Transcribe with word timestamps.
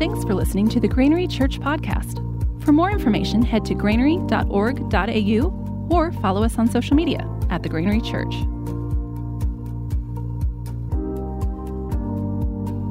Thanks 0.00 0.24
for 0.24 0.32
listening 0.32 0.66
to 0.70 0.80
the 0.80 0.88
Granary 0.88 1.26
Church 1.26 1.60
podcast. 1.60 2.24
For 2.64 2.72
more 2.72 2.90
information, 2.90 3.42
head 3.42 3.66
to 3.66 3.74
granary.org.au 3.74 5.88
or 5.90 6.12
follow 6.22 6.42
us 6.42 6.56
on 6.56 6.68
social 6.68 6.96
media 6.96 7.28
at 7.50 7.62
the 7.62 7.68
Granary 7.68 8.00
Church. 8.00 8.32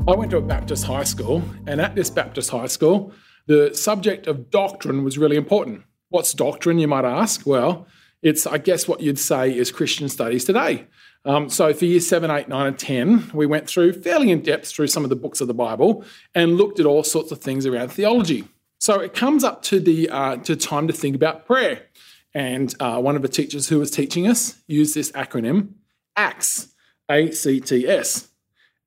I 0.07 0.15
went 0.15 0.29
to 0.29 0.37
a 0.37 0.41
Baptist 0.41 0.85
high 0.85 1.04
school, 1.04 1.41
and 1.66 1.82
at 1.82 1.95
this 1.95 2.11
Baptist 2.11 2.52
high 2.52 2.68
school, 2.68 3.12
the 3.48 3.73
subject 3.73 4.28
of 4.28 4.52
doctrine 4.52 5.04
was 5.04 5.18
really 5.18 5.36
important. 5.36 5.82
What's 6.10 6.36
doctrine, 6.36 6.78
you 6.78 6.88
might 6.88 7.05
ask? 7.05 7.44
Well, 7.44 7.88
it's, 8.21 8.45
I 8.45 8.57
guess, 8.57 8.88
what 8.88 9.01
you'd 9.01 9.20
say 9.20 9.55
is 9.55 9.71
Christian 9.71 10.09
studies 10.09 10.45
today. 10.45 10.88
Um, 11.25 11.49
so 11.49 11.73
for 11.73 11.85
years 11.85 12.07
7, 12.07 12.31
8, 12.31 12.47
9, 12.47 12.67
and 12.67 12.79
10, 12.79 13.31
we 13.34 13.45
went 13.45 13.67
through 13.67 13.93
fairly 13.93 14.31
in 14.31 14.41
depth 14.41 14.70
through 14.70 14.88
some 14.88 15.03
of 15.03 15.09
the 15.09 15.15
books 15.15 15.41
of 15.41 15.47
the 15.47 15.53
Bible 15.53 16.03
and 16.34 16.57
looked 16.57 16.79
at 16.79 16.85
all 16.85 17.03
sorts 17.03 17.31
of 17.31 17.39
things 17.39 17.66
around 17.66 17.89
theology. 17.89 18.47
So 18.80 18.99
it 18.99 19.13
comes 19.13 19.44
up 19.44 19.61
to 19.63 19.80
the 19.80 20.09
uh, 20.09 20.38
to 20.38 20.55
time 20.55 20.88
to 20.88 20.94
think 20.94 21.16
about 21.16 21.45
prayer. 21.45 21.84
And 22.34 22.73
uh, 22.80 23.02
one 23.02 23.16
of 23.16 23.21
the 23.21 23.27
teachers 23.27 23.67
who 23.67 23.80
was 23.80 23.91
teaching 23.91 24.27
us 24.27 24.61
used 24.67 24.95
this 24.95 25.11
acronym 25.11 25.73
ACTS, 26.16 26.73
A 27.09 27.31
C 27.31 27.59
T 27.59 27.88
S 27.88 28.30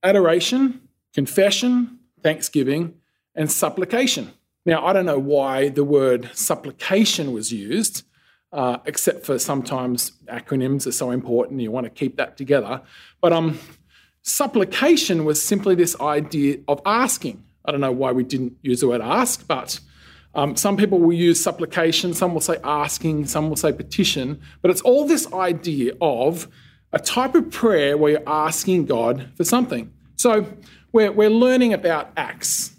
adoration, 0.02 0.80
confession, 1.14 1.98
thanksgiving, 2.22 2.94
and 3.34 3.50
supplication. 3.50 4.32
Now, 4.64 4.86
I 4.86 4.92
don't 4.92 5.06
know 5.06 5.18
why 5.18 5.68
the 5.68 5.84
word 5.84 6.30
supplication 6.32 7.32
was 7.32 7.52
used, 7.52 8.04
uh, 8.52 8.78
except 8.84 9.24
for 9.24 9.38
sometimes 9.38 10.12
acronyms 10.26 10.86
are 10.86 10.92
so 10.92 11.10
important, 11.10 11.60
you 11.60 11.70
want 11.70 11.84
to 11.84 11.90
keep 11.90 12.16
that 12.16 12.36
together. 12.36 12.82
But 13.20 13.32
um, 13.32 13.58
supplication 14.22 15.24
was 15.24 15.42
simply 15.42 15.74
this 15.74 15.98
idea 16.00 16.58
of 16.68 16.80
asking. 16.84 17.42
I 17.64 17.72
don't 17.72 17.80
know 17.80 17.92
why 17.92 18.12
we 18.12 18.24
didn't 18.24 18.56
use 18.62 18.80
the 18.80 18.88
word 18.88 19.00
ask, 19.00 19.46
but 19.46 19.80
um, 20.34 20.56
some 20.56 20.76
people 20.76 20.98
will 20.98 21.12
use 21.12 21.42
supplication, 21.42 22.14
some 22.14 22.32
will 22.32 22.40
say 22.40 22.56
asking, 22.64 23.26
some 23.26 23.48
will 23.48 23.56
say 23.56 23.72
petition, 23.72 24.40
but 24.60 24.70
it's 24.70 24.80
all 24.82 25.06
this 25.06 25.32
idea 25.32 25.94
of 26.00 26.48
a 26.92 26.98
type 26.98 27.34
of 27.34 27.50
prayer 27.50 27.96
where 27.96 28.12
you're 28.12 28.28
asking 28.28 28.86
God 28.86 29.30
for 29.36 29.44
something. 29.44 29.92
So 30.16 30.46
we're, 30.92 31.12
we're 31.12 31.30
learning 31.30 31.72
about 31.72 32.12
acts 32.16 32.70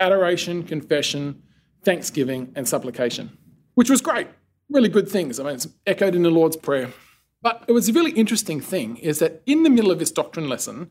adoration, 0.00 0.62
confession, 0.62 1.42
thanksgiving, 1.82 2.52
and 2.54 2.68
supplication, 2.68 3.36
which 3.74 3.90
was 3.90 4.00
great. 4.00 4.28
Really 4.70 4.88
good 4.88 5.08
things. 5.08 5.40
I 5.40 5.44
mean, 5.44 5.54
it's 5.54 5.68
echoed 5.86 6.14
in 6.14 6.22
the 6.22 6.30
Lord's 6.30 6.56
Prayer. 6.56 6.92
But 7.40 7.64
it 7.68 7.72
was 7.72 7.88
a 7.88 7.92
really 7.92 8.10
interesting 8.12 8.60
thing 8.60 8.96
is 8.96 9.20
that 9.20 9.42
in 9.46 9.62
the 9.62 9.70
middle 9.70 9.90
of 9.90 9.98
this 9.98 10.10
doctrine 10.10 10.48
lesson, 10.48 10.90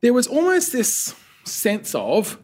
there 0.00 0.12
was 0.12 0.26
almost 0.26 0.72
this 0.72 1.14
sense 1.44 1.94
of 1.94 2.38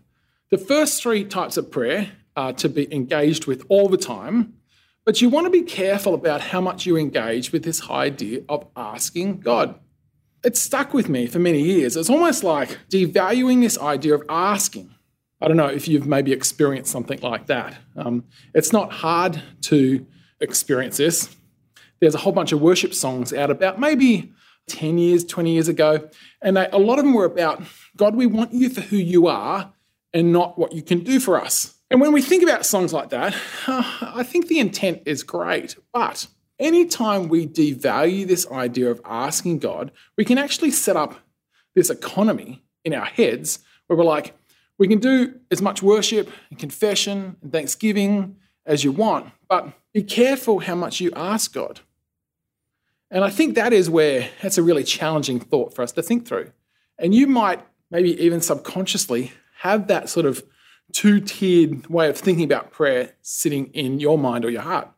the 0.50 0.58
first 0.58 1.02
three 1.02 1.24
types 1.24 1.56
of 1.56 1.70
prayer 1.70 2.12
are 2.36 2.52
to 2.54 2.68
be 2.68 2.92
engaged 2.94 3.46
with 3.46 3.64
all 3.68 3.88
the 3.88 3.96
time, 3.96 4.54
but 5.04 5.20
you 5.20 5.28
want 5.28 5.46
to 5.46 5.50
be 5.50 5.62
careful 5.62 6.14
about 6.14 6.40
how 6.40 6.60
much 6.60 6.86
you 6.86 6.96
engage 6.96 7.52
with 7.52 7.64
this 7.64 7.88
idea 7.90 8.42
of 8.48 8.66
asking 8.76 9.40
God. 9.40 9.78
It 10.44 10.56
stuck 10.56 10.94
with 10.94 11.08
me 11.08 11.26
for 11.26 11.38
many 11.38 11.60
years. 11.60 11.96
It's 11.96 12.10
almost 12.10 12.44
like 12.44 12.78
devaluing 12.90 13.60
this 13.60 13.78
idea 13.78 14.14
of 14.14 14.22
asking. 14.28 14.94
I 15.40 15.48
don't 15.48 15.56
know 15.56 15.66
if 15.66 15.88
you've 15.88 16.06
maybe 16.06 16.32
experienced 16.32 16.90
something 16.90 17.20
like 17.20 17.46
that. 17.46 17.76
Um, 17.96 18.24
it's 18.54 18.72
not 18.72 18.92
hard 18.92 19.42
to 19.62 20.06
experience 20.40 20.96
this. 20.96 21.34
There's 22.00 22.14
a 22.14 22.18
whole 22.18 22.32
bunch 22.32 22.52
of 22.52 22.60
worship 22.60 22.94
songs 22.94 23.32
out 23.32 23.50
about 23.50 23.80
maybe 23.80 24.32
10 24.68 24.98
years, 24.98 25.24
20 25.24 25.52
years 25.52 25.68
ago, 25.68 26.08
and 26.42 26.56
they, 26.56 26.68
a 26.70 26.78
lot 26.78 26.98
of 26.98 27.04
them 27.04 27.14
were 27.14 27.24
about 27.24 27.62
God, 27.96 28.14
we 28.14 28.26
want 28.26 28.52
you 28.52 28.68
for 28.68 28.80
who 28.80 28.96
you 28.96 29.26
are 29.26 29.72
and 30.12 30.32
not 30.32 30.58
what 30.58 30.72
you 30.72 30.82
can 30.82 31.00
do 31.00 31.18
for 31.20 31.40
us. 31.40 31.74
And 31.90 32.00
when 32.00 32.12
we 32.12 32.22
think 32.22 32.42
about 32.42 32.66
songs 32.66 32.92
like 32.92 33.10
that, 33.10 33.34
uh, 33.66 33.82
I 34.14 34.22
think 34.22 34.46
the 34.46 34.60
intent 34.60 35.02
is 35.06 35.22
great. 35.22 35.76
But 35.92 36.26
anytime 36.58 37.28
we 37.28 37.46
devalue 37.46 38.26
this 38.26 38.48
idea 38.50 38.90
of 38.90 39.00
asking 39.04 39.58
God, 39.58 39.90
we 40.16 40.24
can 40.24 40.38
actually 40.38 40.70
set 40.70 40.96
up 40.96 41.16
this 41.74 41.90
economy 41.90 42.62
in 42.84 42.94
our 42.94 43.06
heads 43.06 43.60
where 43.86 43.96
we're 43.96 44.04
like, 44.04 44.34
we 44.78 44.86
can 44.86 45.00
do 45.00 45.34
as 45.50 45.60
much 45.60 45.82
worship 45.82 46.30
and 46.50 46.58
confession 46.58 47.36
and 47.42 47.52
thanksgiving 47.52 48.36
as 48.64 48.84
you 48.84 48.92
want, 48.92 49.32
but 49.48 49.72
be 49.98 50.04
careful 50.04 50.60
how 50.60 50.76
much 50.76 51.00
you 51.00 51.10
ask 51.16 51.52
God. 51.52 51.80
And 53.10 53.24
I 53.24 53.30
think 53.30 53.56
that 53.56 53.72
is 53.72 53.90
where 53.90 54.28
that's 54.40 54.56
a 54.56 54.62
really 54.62 54.84
challenging 54.84 55.40
thought 55.40 55.74
for 55.74 55.82
us 55.82 55.90
to 55.92 56.02
think 56.04 56.24
through. 56.24 56.52
And 57.00 57.12
you 57.12 57.26
might 57.26 57.60
maybe 57.90 58.10
even 58.22 58.40
subconsciously 58.40 59.32
have 59.62 59.88
that 59.88 60.08
sort 60.08 60.24
of 60.24 60.44
two 60.92 61.18
tiered 61.18 61.88
way 61.88 62.08
of 62.08 62.16
thinking 62.16 62.44
about 62.44 62.70
prayer 62.70 63.14
sitting 63.22 63.66
in 63.74 63.98
your 63.98 64.16
mind 64.16 64.44
or 64.44 64.50
your 64.50 64.62
heart. 64.62 64.88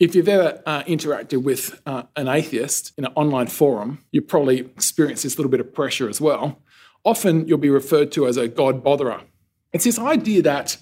If 0.00 0.16
you've 0.16 0.28
ever 0.28 0.60
uh, 0.66 0.82
interacted 0.82 1.44
with 1.44 1.80
uh, 1.86 2.02
an 2.16 2.26
atheist 2.26 2.92
in 2.98 3.04
an 3.04 3.12
online 3.14 3.46
forum, 3.46 4.04
you 4.10 4.20
probably 4.20 4.58
experienced 4.58 5.22
this 5.22 5.38
little 5.38 5.50
bit 5.50 5.60
of 5.60 5.72
pressure 5.72 6.08
as 6.08 6.20
well. 6.20 6.58
Often 7.04 7.46
you'll 7.46 7.58
be 7.58 7.70
referred 7.70 8.10
to 8.12 8.26
as 8.26 8.36
a 8.36 8.48
God 8.48 8.82
botherer. 8.82 9.22
It's 9.72 9.84
this 9.84 10.00
idea 10.00 10.42
that 10.42 10.76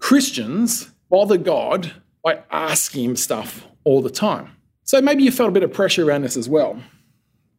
Christians 0.00 0.90
bother 1.08 1.38
God 1.38 1.94
by 2.26 2.42
asking 2.50 3.04
him 3.04 3.14
stuff 3.14 3.64
all 3.84 4.02
the 4.02 4.10
time. 4.10 4.50
So 4.82 5.00
maybe 5.00 5.22
you 5.22 5.30
felt 5.30 5.50
a 5.50 5.52
bit 5.52 5.62
of 5.62 5.72
pressure 5.72 6.04
around 6.04 6.22
this 6.22 6.36
as 6.36 6.48
well. 6.48 6.82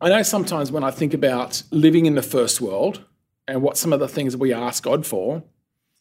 I 0.02 0.10
know 0.10 0.22
sometimes 0.24 0.74
when 0.74 0.84
I 0.84 0.92
think 0.92 1.14
about 1.14 1.64
living 1.72 2.06
in 2.06 2.16
the 2.16 2.22
first 2.22 2.60
world 2.60 3.06
and 3.48 3.62
what 3.62 3.78
some 3.78 3.94
of 3.94 4.02
the 4.02 4.10
things 4.10 4.36
we 4.36 4.54
ask 4.54 4.84
God 4.84 5.06
for, 5.06 5.42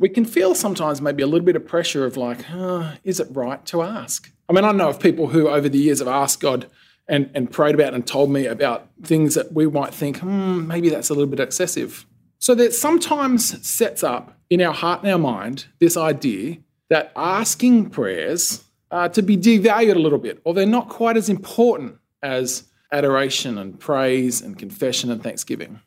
we 0.00 0.08
can 0.08 0.24
feel 0.24 0.52
sometimes 0.56 1.00
maybe 1.00 1.22
a 1.22 1.28
little 1.28 1.46
bit 1.46 1.54
of 1.54 1.64
pressure 1.64 2.04
of 2.04 2.16
like, 2.16 2.38
oh, 2.50 2.92
is 3.04 3.20
it 3.20 3.28
right 3.30 3.64
to 3.66 3.82
ask? 3.82 4.32
I 4.48 4.52
mean, 4.52 4.64
I 4.64 4.72
know 4.72 4.88
of 4.88 4.98
people 4.98 5.28
who 5.28 5.48
over 5.48 5.68
the 5.68 5.78
years 5.78 6.00
have 6.00 6.08
asked 6.08 6.40
God 6.40 6.66
and, 7.06 7.30
and 7.34 7.48
prayed 7.48 7.76
about 7.76 7.94
and 7.94 8.04
told 8.04 8.32
me 8.32 8.46
about 8.46 8.88
things 9.00 9.36
that 9.36 9.52
we 9.52 9.68
might 9.68 9.94
think, 9.94 10.18
hmm, 10.18 10.66
maybe 10.66 10.90
that's 10.90 11.08
a 11.08 11.14
little 11.14 11.30
bit 11.30 11.38
excessive. 11.38 12.04
So 12.40 12.52
that 12.56 12.74
sometimes 12.74 13.64
sets 13.64 14.02
up 14.02 14.36
in 14.50 14.60
our 14.60 14.74
heart 14.74 15.04
and 15.04 15.12
our 15.12 15.18
mind 15.18 15.66
this 15.78 15.96
idea 15.96 16.58
that 16.90 17.12
asking 17.16 17.90
prayers 17.90 18.64
are 18.90 19.08
to 19.08 19.22
be 19.22 19.36
devalued 19.36 19.96
a 19.96 19.98
little 19.98 20.18
bit, 20.18 20.40
or 20.44 20.54
they're 20.54 20.66
not 20.66 20.88
quite 20.88 21.16
as 21.16 21.28
important 21.28 21.96
as 22.22 22.64
adoration 22.92 23.58
and 23.58 23.78
praise 23.78 24.40
and 24.40 24.58
confession 24.58 25.10
and 25.10 25.22
thanksgiving. 25.22 25.80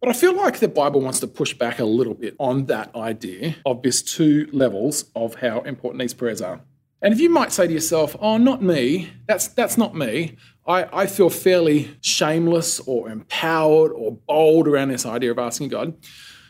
But 0.00 0.10
I 0.10 0.12
feel 0.12 0.36
like 0.36 0.58
the 0.58 0.68
Bible 0.68 1.00
wants 1.00 1.20
to 1.20 1.26
push 1.26 1.54
back 1.54 1.78
a 1.78 1.84
little 1.84 2.14
bit 2.14 2.36
on 2.38 2.66
that 2.66 2.94
idea 2.94 3.56
of 3.64 3.82
these 3.82 4.02
two 4.02 4.48
levels 4.52 5.06
of 5.16 5.36
how 5.36 5.60
important 5.62 6.00
these 6.00 6.14
prayers 6.14 6.40
are. 6.40 6.60
And 7.02 7.12
if 7.12 7.20
you 7.20 7.30
might 7.30 7.52
say 7.52 7.66
to 7.66 7.72
yourself, 7.72 8.16
oh, 8.20 8.36
not 8.36 8.62
me, 8.62 9.10
that's, 9.26 9.48
that's 9.48 9.76
not 9.76 9.94
me. 9.94 10.36
I, 10.66 11.02
I 11.02 11.06
feel 11.06 11.30
fairly 11.30 11.96
shameless 12.00 12.80
or 12.80 13.08
empowered 13.08 13.92
or 13.92 14.12
bold 14.12 14.68
around 14.68 14.88
this 14.88 15.06
idea 15.06 15.30
of 15.30 15.38
asking 15.38 15.68
God. 15.68 15.96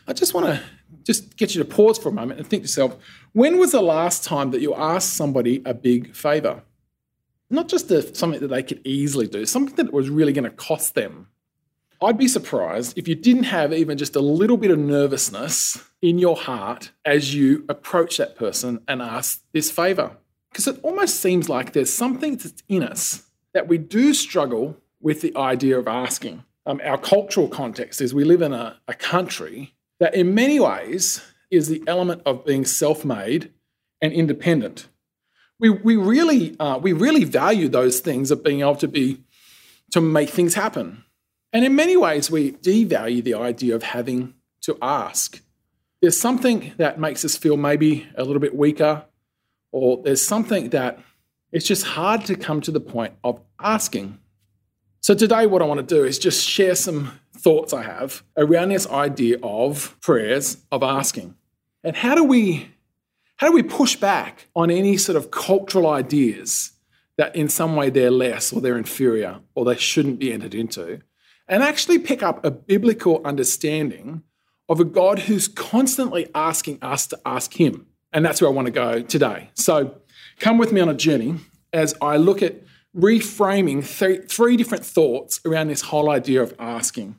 I 0.07 0.13
just 0.13 0.33
want 0.33 0.47
to 0.47 0.63
just 1.03 1.35
get 1.35 1.53
you 1.53 1.61
to 1.61 1.69
pause 1.69 1.97
for 1.97 2.09
a 2.09 2.13
moment 2.13 2.39
and 2.39 2.47
think 2.47 2.63
to 2.63 2.65
yourself, 2.65 2.95
when 3.33 3.59
was 3.59 3.73
the 3.73 3.81
last 3.81 4.23
time 4.23 4.51
that 4.51 4.61
you 4.61 4.73
asked 4.73 5.13
somebody 5.13 5.61
a 5.65 5.73
big 5.73 6.15
favor? 6.15 6.63
Not 7.49 7.67
just 7.67 7.91
a, 7.91 8.15
something 8.15 8.39
that 8.39 8.47
they 8.47 8.63
could 8.63 8.81
easily 8.85 9.27
do, 9.27 9.45
something 9.45 9.75
that 9.75 9.93
was 9.93 10.09
really 10.09 10.33
going 10.33 10.45
to 10.45 10.49
cost 10.49 10.95
them. 10.95 11.27
I'd 12.01 12.17
be 12.17 12.27
surprised 12.27 12.97
if 12.97 13.07
you 13.07 13.15
didn't 13.15 13.45
have 13.45 13.73
even 13.73 13.97
just 13.97 14.15
a 14.15 14.21
little 14.21 14.57
bit 14.57 14.71
of 14.71 14.79
nervousness 14.79 15.83
in 16.01 16.19
your 16.19 16.37
heart 16.37 16.91
as 17.03 17.33
you 17.33 17.65
approach 17.67 18.17
that 18.17 18.35
person 18.35 18.81
and 18.87 19.01
ask 19.01 19.41
this 19.51 19.71
favor. 19.71 20.11
Because 20.51 20.67
it 20.67 20.79
almost 20.83 21.19
seems 21.19 21.49
like 21.49 21.73
there's 21.73 21.91
something 21.91 22.37
that's 22.37 22.63
in 22.69 22.83
us 22.83 23.23
that 23.53 23.67
we 23.67 23.77
do 23.77 24.13
struggle 24.13 24.77
with 25.01 25.21
the 25.21 25.35
idea 25.35 25.77
of 25.77 25.87
asking. 25.87 26.43
Um, 26.65 26.81
our 26.83 26.97
cultural 26.97 27.47
context 27.47 28.01
is 28.01 28.13
we 28.13 28.23
live 28.23 28.41
in 28.41 28.53
a, 28.53 28.77
a 28.87 28.93
country 28.93 29.73
that, 29.99 30.15
in 30.15 30.33
many 30.35 30.59
ways, 30.59 31.21
is 31.49 31.67
the 31.67 31.83
element 31.87 32.21
of 32.25 32.45
being 32.45 32.65
self 32.65 33.05
made 33.05 33.51
and 34.01 34.13
independent. 34.13 34.87
We, 35.59 35.69
we, 35.69 35.95
really, 35.95 36.55
uh, 36.59 36.77
we 36.77 36.93
really 36.93 37.23
value 37.23 37.67
those 37.67 37.99
things 37.99 38.29
of 38.29 38.43
being 38.43 38.61
able 38.61 38.75
to 38.75 38.87
be 38.87 39.23
to 39.91 40.01
make 40.01 40.29
things 40.29 40.53
happen. 40.53 41.03
And 41.53 41.65
in 41.65 41.75
many 41.75 41.97
ways, 41.97 42.29
we 42.29 42.51
devalue 42.51 43.23
the 43.23 43.33
idea 43.33 43.75
of 43.75 43.83
having 43.83 44.33
to 44.61 44.77
ask. 44.81 45.41
There's 46.01 46.19
something 46.19 46.73
that 46.77 46.99
makes 46.99 47.25
us 47.25 47.35
feel 47.35 47.57
maybe 47.57 48.07
a 48.15 48.23
little 48.23 48.41
bit 48.41 48.55
weaker, 48.55 49.05
or 49.71 50.01
there's 50.03 50.23
something 50.23 50.69
that 50.69 50.99
it's 51.51 51.65
just 51.65 51.83
hard 51.85 52.25
to 52.25 52.35
come 52.35 52.61
to 52.61 52.71
the 52.71 52.79
point 52.79 53.13
of 53.23 53.41
asking. 53.59 54.19
So, 54.99 55.15
today, 55.15 55.47
what 55.47 55.61
I 55.61 55.65
want 55.65 55.79
to 55.87 55.95
do 55.95 56.03
is 56.03 56.19
just 56.19 56.47
share 56.47 56.75
some 56.75 57.19
thoughts 57.47 57.71
I 57.71 57.83
have 57.83 58.23
around 58.35 58.69
this 58.69 58.85
idea 58.87 59.37
of 59.41 59.95
prayers, 60.01 60.57
of 60.69 60.83
asking. 60.83 61.33
And 61.81 61.95
how 61.95 62.13
do 62.13 62.21
we, 62.21 62.73
how 63.37 63.47
do 63.47 63.53
we 63.53 63.63
push 63.63 63.95
back 63.95 64.47
on 64.53 64.69
any 64.69 64.97
sort 64.97 65.15
of 65.15 65.31
cultural 65.31 65.87
ideas 65.87 66.73
that 67.15 67.33
in 67.37 67.47
some 67.47 67.77
way 67.77 67.89
they're 67.89 68.11
less 68.11 68.51
or 68.51 68.59
they're 68.59 68.77
inferior 68.77 69.39
or 69.55 69.63
they 69.63 69.77
shouldn't 69.77 70.19
be 70.19 70.33
entered 70.33 70.53
into? 70.53 70.99
And 71.47 71.63
actually 71.63 71.99
pick 71.99 72.21
up 72.21 72.43
a 72.43 72.51
biblical 72.51 73.21
understanding 73.23 74.23
of 74.67 74.81
a 74.81 74.83
God 74.83 75.19
who's 75.19 75.47
constantly 75.47 76.27
asking 76.35 76.79
us 76.81 77.07
to 77.07 77.19
ask 77.25 77.53
Him. 77.53 77.87
And 78.11 78.25
that's 78.25 78.41
where 78.41 78.49
I 78.49 78.53
want 78.53 78.65
to 78.65 78.73
go 78.73 79.01
today. 79.01 79.51
So 79.53 79.95
come 80.41 80.57
with 80.57 80.73
me 80.73 80.81
on 80.81 80.89
a 80.89 80.93
journey 80.93 81.35
as 81.71 81.95
I 82.01 82.17
look 82.17 82.41
at 82.41 82.55
reframing 82.93 83.87
th- 83.87 84.29
three 84.29 84.57
different 84.57 84.85
thoughts 84.85 85.39
around 85.45 85.69
this 85.69 85.83
whole 85.83 86.09
idea 86.09 86.43
of 86.43 86.53
asking. 86.59 87.17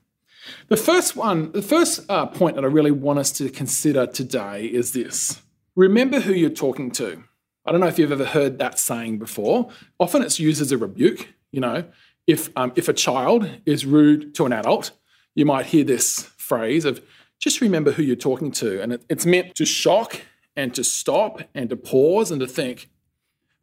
The 0.69 0.77
first 0.77 1.17
one, 1.17 1.53
the 1.53 1.62
first 1.62 2.00
uh, 2.09 2.27
point 2.27 2.56
that 2.56 2.65
I 2.65 2.69
really 2.69 2.91
want 2.91 3.19
us 3.19 3.33
to 3.33 3.49
consider 3.50 4.06
today 4.06 4.67
is 4.67 4.93
this 4.93 5.41
remember 5.77 6.21
who 6.21 6.33
you're 6.33 6.50
talking 6.50 6.91
to. 6.93 7.23
I 7.65 7.73
don't 7.73 7.81
know 7.81 7.87
if 7.87 7.99
you've 7.99 8.12
ever 8.12 8.25
heard 8.25 8.59
that 8.59 8.79
saying 8.79 9.19
before. 9.19 9.71
Often 10.00 10.23
it's 10.23 10.41
used 10.41 10.61
as 10.61 10.73
a 10.73 10.79
rebuke. 10.79 11.29
You 11.53 11.61
know, 11.61 11.85
if, 12.27 12.50
um, 12.56 12.73
if 12.77 12.89
a 12.89 12.93
child 12.93 13.49
is 13.67 13.87
rude 13.87 14.35
to 14.37 14.47
an 14.47 14.53
adult, 14.53 14.93
you 15.35 15.47
might 15.47 15.67
hear 15.67 15.85
this 15.85 16.23
phrase 16.37 16.85
of 16.85 17.03
just 17.39 17.61
remember 17.61 17.93
who 17.93 18.03
you're 18.03 18.17
talking 18.17 18.50
to. 18.53 18.83
And 18.83 18.95
it, 18.95 19.05
it's 19.09 19.27
meant 19.27 19.55
to 19.56 19.67
shock 19.67 20.23
and 20.56 20.75
to 20.75 20.83
stop 20.83 21.43
and 21.55 21.71
to 21.71 21.77
pause 21.77 22.31
and 22.31 22.41
to 22.41 22.47
think. 22.47 22.89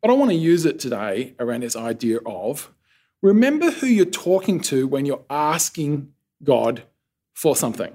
But 0.01 0.11
I 0.11 0.13
want 0.13 0.31
to 0.31 0.37
use 0.37 0.65
it 0.65 0.79
today 0.79 1.35
around 1.39 1.63
this 1.63 1.75
idea 1.75 2.19
of 2.25 2.71
remember 3.21 3.71
who 3.71 3.87
you're 3.87 4.05
talking 4.05 4.61
to 4.61 4.87
when 4.87 5.05
you're 5.05 5.25
asking 5.29 6.13
God 6.43 6.83
for 7.33 7.55
something. 7.55 7.93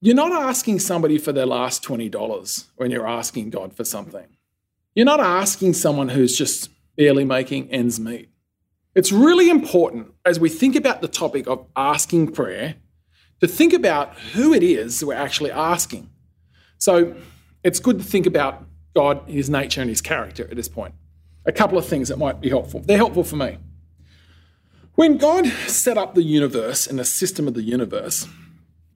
You're 0.00 0.14
not 0.14 0.32
asking 0.32 0.78
somebody 0.78 1.18
for 1.18 1.32
their 1.32 1.46
last 1.46 1.82
$20 1.82 2.66
when 2.76 2.90
you're 2.90 3.06
asking 3.06 3.50
God 3.50 3.74
for 3.74 3.84
something. 3.84 4.26
You're 4.94 5.06
not 5.06 5.20
asking 5.20 5.74
someone 5.74 6.10
who's 6.10 6.36
just 6.36 6.70
barely 6.96 7.24
making 7.24 7.70
ends 7.70 7.98
meet. 7.98 8.30
It's 8.94 9.12
really 9.12 9.50
important 9.50 10.12
as 10.24 10.40
we 10.40 10.48
think 10.48 10.76
about 10.76 11.02
the 11.02 11.08
topic 11.08 11.46
of 11.46 11.66
asking 11.76 12.32
prayer 12.32 12.76
to 13.40 13.46
think 13.46 13.72
about 13.72 14.18
who 14.32 14.52
it 14.52 14.62
is 14.62 15.04
we're 15.04 15.14
actually 15.14 15.50
asking. 15.52 16.10
So 16.78 17.14
it's 17.62 17.80
good 17.80 17.98
to 17.98 18.04
think 18.04 18.26
about 18.26 18.64
God, 18.94 19.28
his 19.28 19.48
nature, 19.48 19.80
and 19.80 19.90
his 19.90 20.00
character 20.00 20.48
at 20.50 20.56
this 20.56 20.68
point. 20.68 20.94
A 21.44 21.52
couple 21.52 21.78
of 21.78 21.86
things 21.86 22.08
that 22.08 22.18
might 22.18 22.40
be 22.40 22.48
helpful. 22.48 22.80
They're 22.80 22.96
helpful 22.96 23.24
for 23.24 23.36
me. 23.36 23.58
When 24.98 25.16
God 25.16 25.46
set 25.68 25.96
up 25.96 26.16
the 26.16 26.24
universe 26.24 26.88
and 26.88 26.98
the 26.98 27.04
system 27.04 27.46
of 27.46 27.54
the 27.54 27.62
universe, 27.62 28.26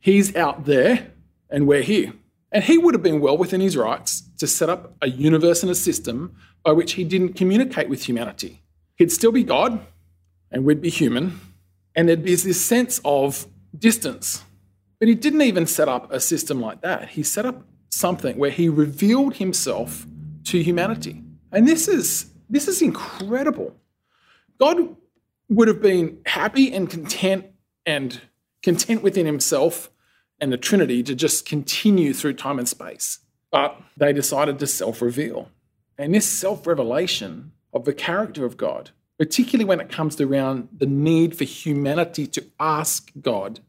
He's 0.00 0.34
out 0.34 0.64
there 0.64 1.12
and 1.48 1.68
we're 1.68 1.82
here. 1.82 2.12
And 2.50 2.64
He 2.64 2.76
would 2.76 2.92
have 2.92 3.04
been 3.04 3.20
well 3.20 3.38
within 3.38 3.60
His 3.60 3.76
rights 3.76 4.24
to 4.38 4.48
set 4.48 4.68
up 4.68 4.96
a 5.00 5.08
universe 5.08 5.62
and 5.62 5.70
a 5.70 5.76
system 5.76 6.34
by 6.64 6.72
which 6.72 6.94
He 6.94 7.04
didn't 7.04 7.34
communicate 7.34 7.88
with 7.88 8.02
humanity. 8.02 8.64
He'd 8.96 9.12
still 9.12 9.30
be 9.30 9.44
God 9.44 9.78
and 10.50 10.64
we'd 10.64 10.80
be 10.82 10.90
human, 10.90 11.38
and 11.94 12.08
there'd 12.08 12.24
be 12.24 12.34
this 12.34 12.60
sense 12.60 13.00
of 13.04 13.46
distance. 13.78 14.42
But 14.98 15.06
He 15.06 15.14
didn't 15.14 15.42
even 15.42 15.68
set 15.68 15.88
up 15.88 16.12
a 16.12 16.18
system 16.18 16.60
like 16.60 16.80
that. 16.80 17.10
He 17.10 17.22
set 17.22 17.46
up 17.46 17.62
something 17.90 18.36
where 18.38 18.50
He 18.50 18.68
revealed 18.68 19.36
Himself 19.36 20.04
to 20.46 20.60
humanity. 20.64 21.22
And 21.52 21.68
this 21.68 21.86
is, 21.86 22.32
this 22.50 22.66
is 22.66 22.82
incredible. 22.82 23.76
God 24.58 24.96
would 25.54 25.68
have 25.68 25.82
been 25.82 26.18
happy 26.26 26.72
and 26.72 26.88
content 26.88 27.46
and 27.84 28.20
content 28.62 29.02
within 29.02 29.26
himself 29.26 29.90
and 30.40 30.52
the 30.52 30.56
Trinity 30.56 31.02
to 31.02 31.14
just 31.14 31.46
continue 31.46 32.12
through 32.12 32.34
time 32.34 32.58
and 32.58 32.68
space. 32.68 33.20
But 33.50 33.80
they 33.96 34.12
decided 34.12 34.58
to 34.58 34.66
self 34.66 35.02
reveal. 35.02 35.50
And 35.98 36.14
this 36.14 36.26
self 36.26 36.66
revelation 36.66 37.52
of 37.72 37.84
the 37.84 37.92
character 37.92 38.44
of 38.44 38.56
God, 38.56 38.90
particularly 39.18 39.64
when 39.64 39.80
it 39.80 39.88
comes 39.88 40.16
to 40.16 40.24
around 40.24 40.68
the 40.76 40.86
need 40.86 41.36
for 41.36 41.44
humanity 41.44 42.26
to 42.28 42.44
ask 42.58 43.12
God 43.20 43.60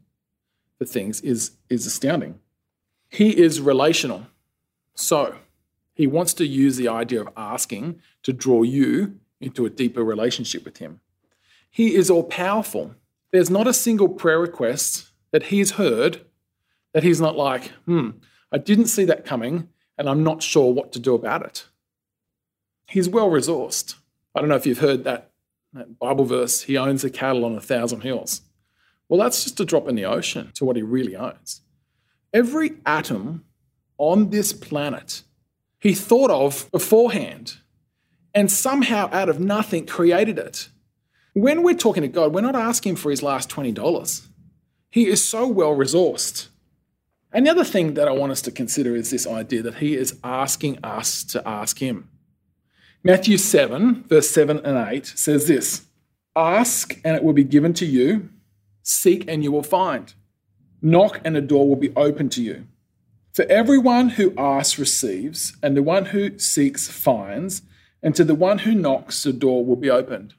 for 0.78 0.84
things, 0.84 1.20
is, 1.20 1.52
is 1.68 1.86
astounding. 1.86 2.40
He 3.08 3.38
is 3.38 3.60
relational. 3.60 4.26
So 4.94 5.36
he 5.94 6.06
wants 6.06 6.34
to 6.34 6.46
use 6.46 6.76
the 6.76 6.88
idea 6.88 7.20
of 7.20 7.28
asking 7.36 8.00
to 8.24 8.32
draw 8.32 8.62
you 8.62 9.20
into 9.40 9.66
a 9.66 9.70
deeper 9.70 10.02
relationship 10.02 10.64
with 10.64 10.78
him. 10.78 11.00
He 11.74 11.96
is 11.96 12.08
all 12.08 12.22
powerful. 12.22 12.94
There's 13.32 13.50
not 13.50 13.66
a 13.66 13.74
single 13.74 14.08
prayer 14.08 14.38
request 14.38 15.10
that 15.32 15.46
he's 15.46 15.72
heard 15.72 16.20
that 16.92 17.02
he's 17.02 17.20
not 17.20 17.36
like, 17.36 17.72
hmm, 17.84 18.10
I 18.52 18.58
didn't 18.58 18.86
see 18.86 19.04
that 19.06 19.24
coming 19.24 19.66
and 19.98 20.08
I'm 20.08 20.22
not 20.22 20.40
sure 20.40 20.72
what 20.72 20.92
to 20.92 21.00
do 21.00 21.16
about 21.16 21.44
it. 21.44 21.66
He's 22.86 23.08
well 23.08 23.28
resourced. 23.28 23.96
I 24.36 24.38
don't 24.38 24.50
know 24.50 24.54
if 24.54 24.66
you've 24.66 24.78
heard 24.78 25.02
that, 25.02 25.32
that 25.72 25.98
Bible 25.98 26.24
verse, 26.24 26.62
he 26.62 26.78
owns 26.78 27.02
the 27.02 27.10
cattle 27.10 27.44
on 27.44 27.56
a 27.56 27.60
thousand 27.60 28.02
hills. 28.02 28.42
Well, 29.08 29.18
that's 29.18 29.42
just 29.42 29.58
a 29.58 29.64
drop 29.64 29.88
in 29.88 29.96
the 29.96 30.04
ocean 30.04 30.52
to 30.54 30.64
what 30.64 30.76
he 30.76 30.82
really 30.82 31.16
owns. 31.16 31.62
Every 32.32 32.74
atom 32.86 33.46
on 33.98 34.30
this 34.30 34.52
planet 34.52 35.24
he 35.80 35.92
thought 35.92 36.30
of 36.30 36.70
beforehand 36.70 37.56
and 38.32 38.48
somehow 38.48 39.08
out 39.10 39.28
of 39.28 39.40
nothing 39.40 39.86
created 39.86 40.38
it. 40.38 40.68
When 41.34 41.64
we're 41.64 41.74
talking 41.74 42.02
to 42.02 42.08
God, 42.08 42.32
we're 42.32 42.42
not 42.42 42.54
asking 42.54 42.94
for 42.94 43.10
his 43.10 43.20
last 43.20 43.50
$20. 43.50 44.28
He 44.88 45.08
is 45.08 45.22
so 45.22 45.48
well 45.48 45.74
resourced. 45.74 46.46
And 47.32 47.44
the 47.44 47.50
other 47.50 47.64
thing 47.64 47.94
that 47.94 48.06
I 48.06 48.12
want 48.12 48.30
us 48.30 48.40
to 48.42 48.52
consider 48.52 48.94
is 48.94 49.10
this 49.10 49.26
idea 49.26 49.60
that 49.62 49.78
he 49.78 49.96
is 49.96 50.16
asking 50.22 50.78
us 50.84 51.24
to 51.24 51.46
ask 51.46 51.80
him. 51.80 52.08
Matthew 53.02 53.36
7, 53.36 54.04
verse 54.04 54.30
7 54.30 54.60
and 54.64 54.88
8 54.88 55.04
says 55.06 55.48
this 55.48 55.86
Ask 56.36 57.00
and 57.04 57.16
it 57.16 57.24
will 57.24 57.32
be 57.32 57.42
given 57.42 57.74
to 57.74 57.84
you, 57.84 58.30
seek 58.84 59.24
and 59.26 59.42
you 59.42 59.50
will 59.50 59.64
find, 59.64 60.14
knock 60.80 61.20
and 61.24 61.34
the 61.34 61.40
door 61.40 61.68
will 61.68 61.74
be 61.74 61.92
opened 61.96 62.30
to 62.32 62.42
you. 62.42 62.68
For 63.32 63.44
everyone 63.46 64.10
who 64.10 64.32
asks 64.38 64.78
receives, 64.78 65.56
and 65.60 65.76
the 65.76 65.82
one 65.82 66.06
who 66.06 66.38
seeks 66.38 66.86
finds, 66.86 67.62
and 68.00 68.14
to 68.14 68.22
the 68.22 68.36
one 68.36 68.58
who 68.58 68.72
knocks 68.72 69.24
the 69.24 69.32
door 69.32 69.64
will 69.64 69.74
be 69.74 69.90
opened. 69.90 70.34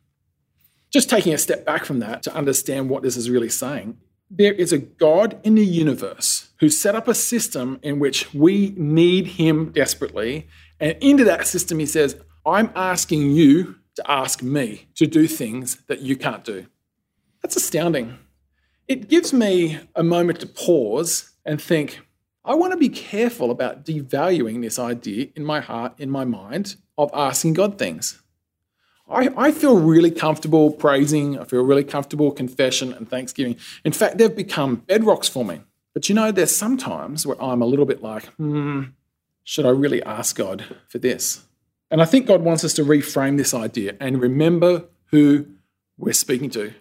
Just 0.95 1.09
taking 1.09 1.33
a 1.33 1.37
step 1.37 1.65
back 1.65 1.83
from 1.83 1.99
that 1.99 2.23
to 2.23 2.33
understand 2.33 2.89
what 2.89 3.03
this 3.03 3.17
is 3.17 3.29
really 3.29 3.49
saying, 3.49 3.97
there 4.29 4.53
is 4.53 4.71
a 4.71 4.77
God 4.77 5.37
in 5.43 5.55
the 5.55 5.65
universe 5.65 6.51
who 6.61 6.69
set 6.69 6.95
up 6.95 7.09
a 7.09 7.13
system 7.13 7.79
in 7.81 7.99
which 7.99 8.33
we 8.33 8.73
need 8.77 9.27
him 9.27 9.73
desperately. 9.73 10.47
And 10.79 10.95
into 11.01 11.25
that 11.25 11.47
system, 11.47 11.79
he 11.79 11.85
says, 11.85 12.15
I'm 12.45 12.71
asking 12.77 13.31
you 13.31 13.75
to 13.95 14.09
ask 14.09 14.41
me 14.41 14.87
to 14.95 15.05
do 15.05 15.27
things 15.27 15.83
that 15.87 15.99
you 15.99 16.15
can't 16.15 16.45
do. 16.45 16.67
That's 17.41 17.57
astounding. 17.57 18.17
It 18.87 19.09
gives 19.09 19.33
me 19.33 19.79
a 19.95 20.03
moment 20.03 20.39
to 20.39 20.47
pause 20.47 21.31
and 21.43 21.61
think, 21.61 21.99
I 22.45 22.53
want 22.53 22.71
to 22.71 22.77
be 22.77 22.87
careful 22.87 23.51
about 23.51 23.83
devaluing 23.83 24.61
this 24.61 24.79
idea 24.79 25.27
in 25.35 25.43
my 25.43 25.59
heart, 25.59 25.95
in 25.97 26.09
my 26.09 26.23
mind, 26.23 26.77
of 26.97 27.11
asking 27.13 27.55
God 27.55 27.77
things. 27.77 28.21
I, 29.07 29.29
I 29.37 29.51
feel 29.51 29.79
really 29.79 30.11
comfortable 30.11 30.71
praising. 30.71 31.39
I 31.39 31.43
feel 31.43 31.63
really 31.63 31.83
comfortable 31.83 32.31
confession 32.31 32.93
and 32.93 33.09
thanksgiving. 33.09 33.57
In 33.83 33.91
fact, 33.91 34.17
they've 34.17 34.35
become 34.35 34.77
bedrocks 34.87 35.29
for 35.29 35.45
me. 35.45 35.61
But 35.93 36.09
you 36.09 36.15
know, 36.15 36.31
there's 36.31 36.55
sometimes 36.55 37.25
where 37.25 37.41
I'm 37.41 37.61
a 37.61 37.65
little 37.65 37.85
bit 37.85 38.01
like, 38.01 38.25
hmm, 38.33 38.83
should 39.43 39.65
I 39.65 39.69
really 39.69 40.03
ask 40.03 40.35
God 40.35 40.65
for 40.87 40.97
this? 40.97 41.43
And 41.91 42.01
I 42.01 42.05
think 42.05 42.25
God 42.25 42.41
wants 42.41 42.63
us 42.63 42.73
to 42.73 42.83
reframe 42.83 43.37
this 43.37 43.53
idea 43.53 43.95
and 43.99 44.21
remember 44.21 44.85
who 45.11 45.45
we're 45.97 46.13
speaking 46.13 46.49
to 46.51 46.73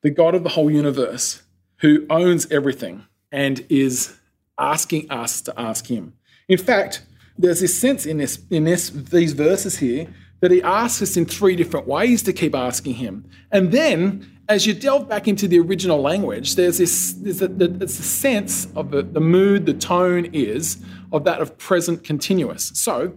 the 0.00 0.10
God 0.10 0.34
of 0.34 0.42
the 0.42 0.50
whole 0.50 0.70
universe, 0.70 1.42
who 1.76 2.06
owns 2.10 2.50
everything 2.50 3.06
and 3.30 3.64
is 3.68 4.18
asking 4.58 5.10
us 5.10 5.40
to 5.42 5.60
ask 5.60 5.86
Him. 5.86 6.14
In 6.48 6.58
fact, 6.58 7.02
there's 7.38 7.60
this 7.60 7.78
sense 7.78 8.04
in 8.06 8.18
this 8.18 8.38
in 8.50 8.64
this 8.64 8.90
these 8.90 9.32
verses 9.32 9.78
here 9.78 10.08
that 10.42 10.50
he 10.50 10.60
asks 10.60 11.00
us 11.00 11.16
in 11.16 11.24
three 11.24 11.54
different 11.54 11.86
ways 11.86 12.20
to 12.24 12.32
keep 12.32 12.54
asking 12.54 12.94
him. 12.94 13.24
And 13.52 13.70
then, 13.70 14.28
as 14.48 14.66
you 14.66 14.74
delve 14.74 15.08
back 15.08 15.28
into 15.28 15.46
the 15.46 15.60
original 15.60 16.02
language, 16.02 16.56
there's 16.56 16.78
this 16.78 17.12
there's 17.12 17.40
a, 17.40 17.88
sense 17.88 18.66
of 18.74 18.90
the, 18.90 19.02
the 19.02 19.20
mood, 19.20 19.66
the 19.66 19.72
tone 19.72 20.26
is 20.32 20.84
of 21.12 21.22
that 21.24 21.40
of 21.40 21.56
present 21.58 22.02
continuous. 22.02 22.72
So, 22.74 23.16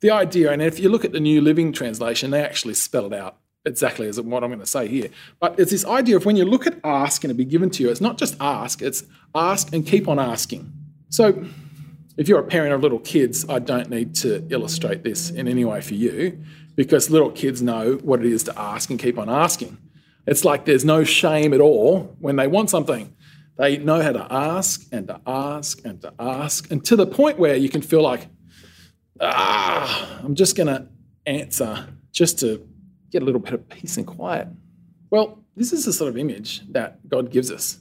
the 0.00 0.10
idea, 0.10 0.50
and 0.50 0.62
if 0.62 0.80
you 0.80 0.88
look 0.88 1.04
at 1.04 1.12
the 1.12 1.20
New 1.20 1.42
Living 1.42 1.72
Translation, 1.74 2.30
they 2.30 2.42
actually 2.42 2.74
spell 2.74 3.04
it 3.04 3.12
out 3.12 3.36
exactly 3.66 4.08
as 4.08 4.18
what 4.18 4.42
I'm 4.42 4.48
going 4.48 4.58
to 4.58 4.66
say 4.66 4.88
here. 4.88 5.10
But 5.40 5.60
it's 5.60 5.70
this 5.70 5.84
idea 5.84 6.16
of 6.16 6.24
when 6.24 6.36
you 6.36 6.46
look 6.46 6.66
at 6.66 6.80
ask 6.82 7.22
and 7.22 7.30
it 7.30 7.34
be 7.34 7.44
given 7.44 7.68
to 7.70 7.82
you, 7.82 7.90
it's 7.90 8.00
not 8.00 8.16
just 8.16 8.34
ask, 8.40 8.80
it's 8.80 9.04
ask 9.34 9.72
and 9.74 9.86
keep 9.86 10.08
on 10.08 10.18
asking. 10.18 10.72
So, 11.10 11.44
if 12.16 12.28
you're 12.28 12.40
a 12.40 12.44
parent 12.44 12.72
of 12.72 12.80
little 12.80 12.98
kids, 12.98 13.46
I 13.48 13.58
don't 13.58 13.90
need 13.90 14.14
to 14.16 14.46
illustrate 14.50 15.02
this 15.02 15.30
in 15.30 15.48
any 15.48 15.66
way 15.66 15.82
for 15.82 15.94
you 15.94 16.42
because 16.74 17.10
little 17.10 17.30
kids 17.30 17.60
know 17.62 17.94
what 18.02 18.20
it 18.20 18.26
is 18.26 18.44
to 18.44 18.58
ask 18.58 18.90
and 18.90 18.98
keep 18.98 19.18
on 19.18 19.28
asking. 19.28 19.78
It's 20.26 20.44
like 20.44 20.64
there's 20.64 20.84
no 20.84 21.04
shame 21.04 21.52
at 21.52 21.60
all 21.60 22.16
when 22.20 22.36
they 22.36 22.46
want 22.46 22.70
something. 22.70 23.14
They 23.58 23.76
know 23.76 24.00
how 24.00 24.12
to 24.12 24.26
ask 24.32 24.86
and 24.92 25.06
to 25.08 25.20
ask 25.26 25.84
and 25.84 26.00
to 26.02 26.12
ask, 26.18 26.70
and 26.70 26.84
to 26.86 26.96
the 26.96 27.06
point 27.06 27.38
where 27.38 27.56
you 27.56 27.68
can 27.68 27.82
feel 27.82 28.02
like, 28.02 28.28
ah, 29.20 30.20
I'm 30.22 30.34
just 30.34 30.56
going 30.56 30.68
to 30.68 30.86
answer 31.26 31.86
just 32.12 32.38
to 32.40 32.66
get 33.10 33.22
a 33.22 33.24
little 33.24 33.40
bit 33.40 33.52
of 33.52 33.68
peace 33.68 33.96
and 33.98 34.06
quiet. 34.06 34.48
Well, 35.10 35.44
this 35.54 35.72
is 35.72 35.84
the 35.84 35.92
sort 35.92 36.08
of 36.08 36.16
image 36.16 36.62
that 36.72 37.06
God 37.08 37.30
gives 37.30 37.50
us. 37.50 37.78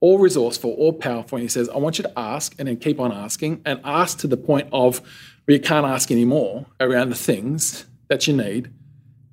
all 0.00 0.18
resourceful, 0.18 0.72
all 0.72 0.92
powerful. 0.92 1.36
And 1.36 1.42
he 1.42 1.48
says, 1.48 1.68
I 1.68 1.76
want 1.76 1.98
you 1.98 2.02
to 2.04 2.18
ask 2.18 2.54
and 2.58 2.68
then 2.68 2.76
keep 2.78 2.98
on 2.98 3.12
asking 3.12 3.62
and 3.64 3.80
ask 3.84 4.18
to 4.20 4.26
the 4.26 4.36
point 4.36 4.68
of 4.72 4.98
where 5.44 5.56
you 5.56 5.60
can't 5.60 5.86
ask 5.86 6.10
anymore 6.10 6.66
around 6.80 7.10
the 7.10 7.14
things 7.16 7.86
that 8.10 8.26
you 8.26 8.36
need 8.36 8.70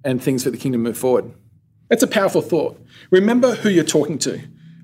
and 0.06 0.24
things 0.24 0.46
for 0.46 0.50
the 0.50 0.58
kingdom 0.58 0.84
move 0.84 0.98
forward. 0.98 1.34
That's 1.90 2.04
a 2.04 2.08
powerful 2.08 2.42
thought. 2.42 2.82
Remember 3.12 3.56
who 3.56 3.70
you're 3.70 3.84
talking 3.84 4.18
to 4.20 4.42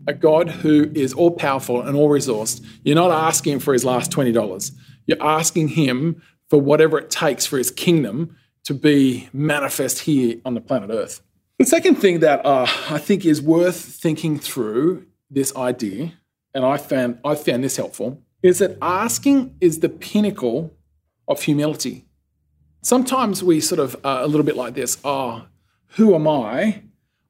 a 0.07 0.13
God 0.13 0.49
who 0.49 0.91
is 0.93 1.13
all 1.13 1.31
powerful 1.31 1.81
and 1.81 1.95
all 1.95 2.09
resourced. 2.09 2.61
You're 2.83 2.95
not 2.95 3.11
asking 3.11 3.53
him 3.53 3.59
for 3.59 3.73
his 3.73 3.85
last 3.85 4.11
$20. 4.11 4.71
You're 5.05 5.23
asking 5.23 5.69
him 5.69 6.21
for 6.49 6.59
whatever 6.59 6.97
it 6.97 7.09
takes 7.09 7.45
for 7.45 7.57
his 7.57 7.71
kingdom 7.71 8.35
to 8.65 8.73
be 8.73 9.29
manifest 9.33 9.99
here 9.99 10.37
on 10.45 10.53
the 10.53 10.61
planet 10.61 10.89
Earth. 10.89 11.21
The 11.59 11.65
second 11.65 11.95
thing 11.95 12.19
that 12.19 12.45
uh, 12.45 12.67
I 12.89 12.97
think 12.97 13.25
is 13.25 13.41
worth 13.41 13.77
thinking 13.77 14.39
through 14.39 15.05
this 15.29 15.55
idea, 15.55 16.13
and 16.53 16.65
I 16.65 16.77
found 16.77 17.19
I 17.23 17.35
found 17.35 17.63
this 17.63 17.77
helpful, 17.77 18.21
is 18.41 18.59
that 18.59 18.77
asking 18.81 19.55
is 19.61 19.79
the 19.79 19.89
pinnacle 19.89 20.75
of 21.27 21.41
humility. 21.41 22.05
Sometimes 22.83 23.41
we 23.41 23.61
sort 23.61 23.79
of 23.79 23.95
a 24.03 24.27
little 24.27 24.45
bit 24.45 24.57
like 24.57 24.73
this. 24.73 24.97
Oh, 25.05 25.45
who 25.95 26.13
am 26.15 26.27
I? 26.27 26.83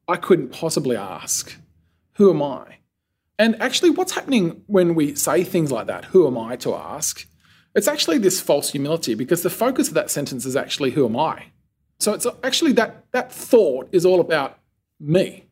I 0.08 0.16
couldn't 0.16 0.50
possibly 0.50 0.96
ask. 0.96 1.56
Who 2.16 2.28
am 2.28 2.42
I? 2.42 2.78
And 3.38 3.60
actually, 3.62 3.90
what's 3.90 4.12
happening 4.12 4.62
when 4.66 4.96
we 4.96 5.14
say 5.14 5.44
things 5.44 5.70
like 5.70 5.86
that, 5.86 6.06
who 6.06 6.26
am 6.26 6.36
I 6.36 6.56
to 6.56 6.74
ask? 6.74 7.26
It's 7.74 7.86
actually 7.86 8.18
this 8.18 8.40
false 8.40 8.72
humility 8.72 9.14
because 9.14 9.42
the 9.42 9.50
focus 9.50 9.88
of 9.88 9.94
that 9.94 10.10
sentence 10.10 10.44
is 10.44 10.56
actually, 10.56 10.90
who 10.90 11.06
am 11.06 11.16
I? 11.16 11.46
So 12.00 12.12
it's 12.14 12.26
actually 12.42 12.72
that, 12.72 13.06
that 13.12 13.32
thought 13.32 13.88
is 13.92 14.04
all 14.04 14.20
about 14.20 14.58
me 14.98 15.46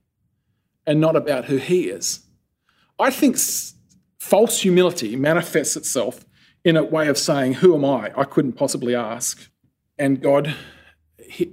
and 0.84 1.00
not 1.00 1.14
about 1.14 1.44
who 1.44 1.58
he 1.58 1.84
is. 1.84 2.26
I 2.98 3.10
think 3.10 3.36
false 4.18 4.60
humility 4.60 5.14
manifests 5.14 5.76
itself 5.76 6.24
in 6.64 6.76
a 6.76 6.82
way 6.82 7.06
of 7.06 7.18
saying, 7.18 7.54
Who 7.54 7.74
am 7.74 7.84
I? 7.84 8.12
I 8.16 8.24
couldn't 8.24 8.54
possibly 8.54 8.94
ask. 8.96 9.48
And 10.02 10.20
God, 10.20 10.56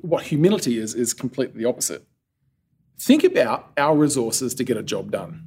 what 0.02 0.24
humility 0.24 0.80
is, 0.80 0.96
is 0.96 1.14
completely 1.14 1.62
the 1.62 1.70
opposite. 1.70 2.04
Think 2.98 3.24
about 3.24 3.72
our 3.78 3.96
resources 3.96 4.56
to 4.56 4.64
get 4.64 4.76
a 4.76 4.82
job 4.82 5.12
done. 5.12 5.46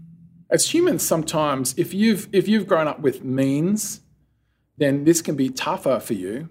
As 0.49 0.73
humans, 0.73 1.02
sometimes 1.02 1.76
if 1.76 1.92
you've 1.92 2.28
if 2.32 2.47
you've 2.47 2.68
grown 2.68 2.87
up 2.87 3.00
with 3.00 3.25
means, 3.25 4.02
then 4.78 5.02
this 5.02 5.21
can 5.21 5.35
be 5.35 5.49
tougher 5.49 5.99
for 5.99 6.14
you 6.14 6.50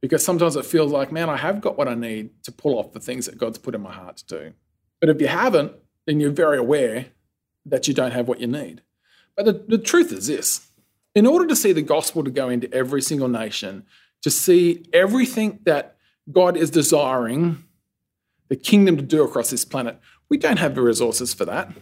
because 0.00 0.24
sometimes 0.24 0.56
it 0.56 0.64
feels 0.64 0.90
like, 0.90 1.12
man, 1.12 1.30
I 1.30 1.36
have 1.36 1.60
got 1.60 1.78
what 1.78 1.86
I 1.86 1.94
need 1.94 2.30
to 2.42 2.50
pull 2.50 2.80
off 2.80 2.92
the 2.92 2.98
things 2.98 3.26
that 3.26 3.38
God's 3.38 3.58
put 3.58 3.76
in 3.76 3.80
my 3.80 3.92
heart 3.92 4.16
to 4.16 4.26
do. 4.26 4.52
But 4.98 5.08
if 5.08 5.20
you 5.20 5.28
haven't, 5.28 5.70
then 6.08 6.18
you're 6.18 6.32
very 6.32 6.58
aware 6.58 7.06
that 7.64 7.86
you 7.86 7.94
don't 7.94 8.10
have 8.10 8.26
what 8.26 8.40
you 8.40 8.48
need. 8.48 8.82
But 9.36 9.44
the, 9.44 9.52
the 9.68 9.78
truth 9.78 10.10
is 10.10 10.26
this 10.26 10.66
in 11.14 11.28
order 11.28 11.46
to 11.46 11.54
see 11.54 11.72
the 11.72 11.80
gospel 11.80 12.24
to 12.24 12.30
go 12.32 12.48
into 12.48 12.72
every 12.74 13.02
single 13.02 13.28
nation, 13.28 13.86
to 14.22 14.30
see 14.32 14.84
everything 14.92 15.60
that 15.64 15.91
God 16.30 16.56
is 16.56 16.70
desiring 16.70 17.64
the 18.48 18.56
kingdom 18.56 18.96
to 18.96 19.02
do 19.02 19.24
across 19.24 19.50
this 19.50 19.64
planet, 19.64 19.98
we 20.28 20.36
don't 20.36 20.58
have 20.58 20.74
the 20.74 20.82
resources 20.82 21.32
for 21.32 21.44
that. 21.46 21.72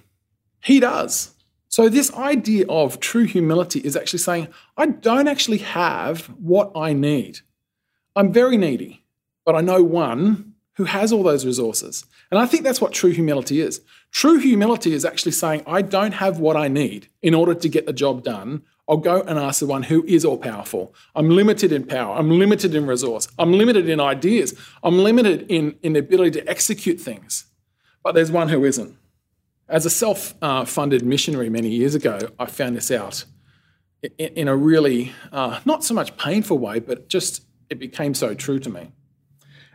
He 0.62 0.80
does. 0.80 1.34
So, 1.68 1.88
this 1.88 2.12
idea 2.14 2.66
of 2.68 3.00
true 3.00 3.24
humility 3.24 3.80
is 3.80 3.96
actually 3.96 4.18
saying, 4.20 4.48
I 4.76 4.86
don't 4.86 5.28
actually 5.28 5.58
have 5.58 6.26
what 6.26 6.72
I 6.74 6.92
need. 6.92 7.40
I'm 8.16 8.32
very 8.32 8.56
needy, 8.56 9.04
but 9.44 9.54
I 9.54 9.60
know 9.60 9.82
one 9.82 10.49
who 10.80 10.84
has 10.86 11.12
all 11.12 11.22
those 11.22 11.46
resources. 11.46 12.04
And 12.30 12.40
I 12.40 12.46
think 12.46 12.64
that's 12.64 12.80
what 12.80 12.92
true 12.92 13.10
humility 13.10 13.60
is. 13.60 13.80
True 14.10 14.38
humility 14.38 14.92
is 14.92 15.04
actually 15.04 15.32
saying, 15.32 15.62
I 15.66 15.82
don't 15.82 16.12
have 16.12 16.38
what 16.38 16.56
I 16.56 16.68
need 16.68 17.08
in 17.22 17.34
order 17.34 17.54
to 17.54 17.68
get 17.68 17.86
the 17.86 17.92
job 17.92 18.24
done. 18.24 18.62
I'll 18.88 18.96
go 18.96 19.20
and 19.20 19.38
ask 19.38 19.60
the 19.60 19.66
one 19.66 19.84
who 19.84 20.04
is 20.04 20.24
all 20.24 20.38
powerful. 20.38 20.94
I'm 21.14 21.30
limited 21.30 21.70
in 21.70 21.86
power. 21.86 22.16
I'm 22.16 22.38
limited 22.38 22.74
in 22.74 22.86
resource. 22.86 23.28
I'm 23.38 23.52
limited 23.52 23.88
in 23.88 24.00
ideas. 24.00 24.58
I'm 24.82 24.98
limited 24.98 25.46
in, 25.48 25.76
in 25.82 25.92
the 25.92 26.00
ability 26.00 26.40
to 26.40 26.48
execute 26.48 27.00
things 27.00 27.46
but 28.02 28.14
there's 28.14 28.30
one 28.30 28.48
who 28.48 28.64
isn't. 28.64 28.96
As 29.68 29.86
a 29.86 29.90
self 29.90 30.34
funded 30.66 31.04
missionary 31.04 31.48
many 31.48 31.68
years 31.68 31.94
ago, 31.94 32.18
I 32.38 32.46
found 32.46 32.76
this 32.76 32.90
out 32.90 33.24
in 34.18 34.48
a 34.48 34.56
really 34.56 35.12
uh, 35.30 35.60
not 35.64 35.84
so 35.84 35.94
much 35.94 36.16
painful 36.16 36.58
way, 36.58 36.80
but 36.80 37.08
just 37.08 37.42
it 37.68 37.78
became 37.78 38.14
so 38.14 38.34
true 38.34 38.58
to 38.58 38.70
me. 38.70 38.92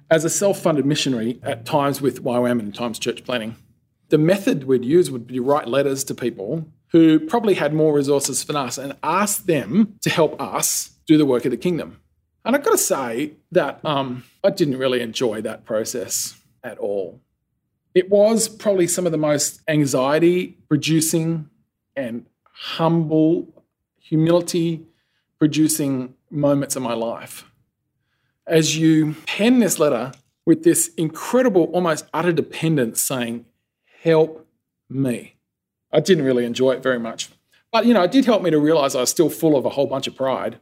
As 0.10 0.24
a 0.24 0.30
self 0.30 0.60
funded 0.60 0.86
missionary, 0.86 1.40
at 1.44 1.66
times 1.66 2.02
with 2.02 2.24
YWAM 2.24 2.60
and 2.60 2.70
at 2.70 2.76
times 2.76 3.00
church 3.00 3.24
planning, 3.24 3.56
the 4.10 4.18
method 4.18 4.66
we'd 4.66 4.86
use 4.86 5.10
would 5.10 5.26
be 5.26 5.40
write 5.40 5.68
letters 5.68 6.04
to 6.06 6.16
people 6.16 6.68
who 6.92 7.20
probably 7.20 7.56
had 7.56 7.74
more 7.74 7.94
resources 7.94 8.44
than 8.46 8.56
us 8.56 8.78
and 8.78 8.96
ask 9.04 9.46
them 9.46 9.98
to 10.02 10.10
help 10.10 10.40
us 10.40 10.92
do 11.08 11.18
the 11.18 11.26
work 11.26 11.46
of 11.46 11.52
the 11.52 11.58
kingdom. 11.58 12.00
And 12.46 12.56
I've 12.56 12.64
got 12.64 12.72
to 12.72 12.78
say 12.78 13.34
that 13.52 13.84
um, 13.84 14.24
I 14.44 14.52
didn't 14.52 14.78
really 14.78 15.02
enjoy 15.02 15.42
that 15.42 15.66
process 15.66 16.40
at 16.64 16.78
all. 16.78 17.20
It 17.96 18.10
was 18.10 18.48
probably 18.48 18.88
some 18.88 19.06
of 19.06 19.12
the 19.12 19.18
most 19.18 19.62
anxiety 19.68 20.58
producing 20.70 21.50
and 21.96 22.26
humble, 22.44 23.66
humility 24.00 24.86
producing 25.40 26.14
moments 26.30 26.76
of 26.76 26.84
my 26.84 26.94
life. 26.94 27.50
As 28.48 28.78
you 28.78 29.16
pen 29.26 29.60
this 29.60 29.80
letter 29.80 30.12
with 30.46 30.64
this 30.64 30.90
incredible, 30.98 31.66
almost 31.74 32.06
utter 32.14 32.32
dependence 32.32 33.02
saying, 33.02 33.46
Help 34.04 34.48
me. 34.88 35.36
I 35.92 36.00
didn't 36.00 36.26
really 36.26 36.46
enjoy 36.46 36.74
it 36.74 36.84
very 36.84 37.00
much. 37.00 37.30
But, 37.72 37.86
you 37.86 37.94
know, 37.94 38.04
it 38.04 38.12
did 38.12 38.26
help 38.26 38.44
me 38.44 38.52
to 38.52 38.60
realize 38.60 38.96
I 38.96 39.02
was 39.02 39.10
still 39.10 39.30
full 39.30 39.58
of 39.58 39.66
a 39.66 39.70
whole 39.70 39.88
bunch 39.88 40.08
of 40.08 40.16
pride. 40.16 40.60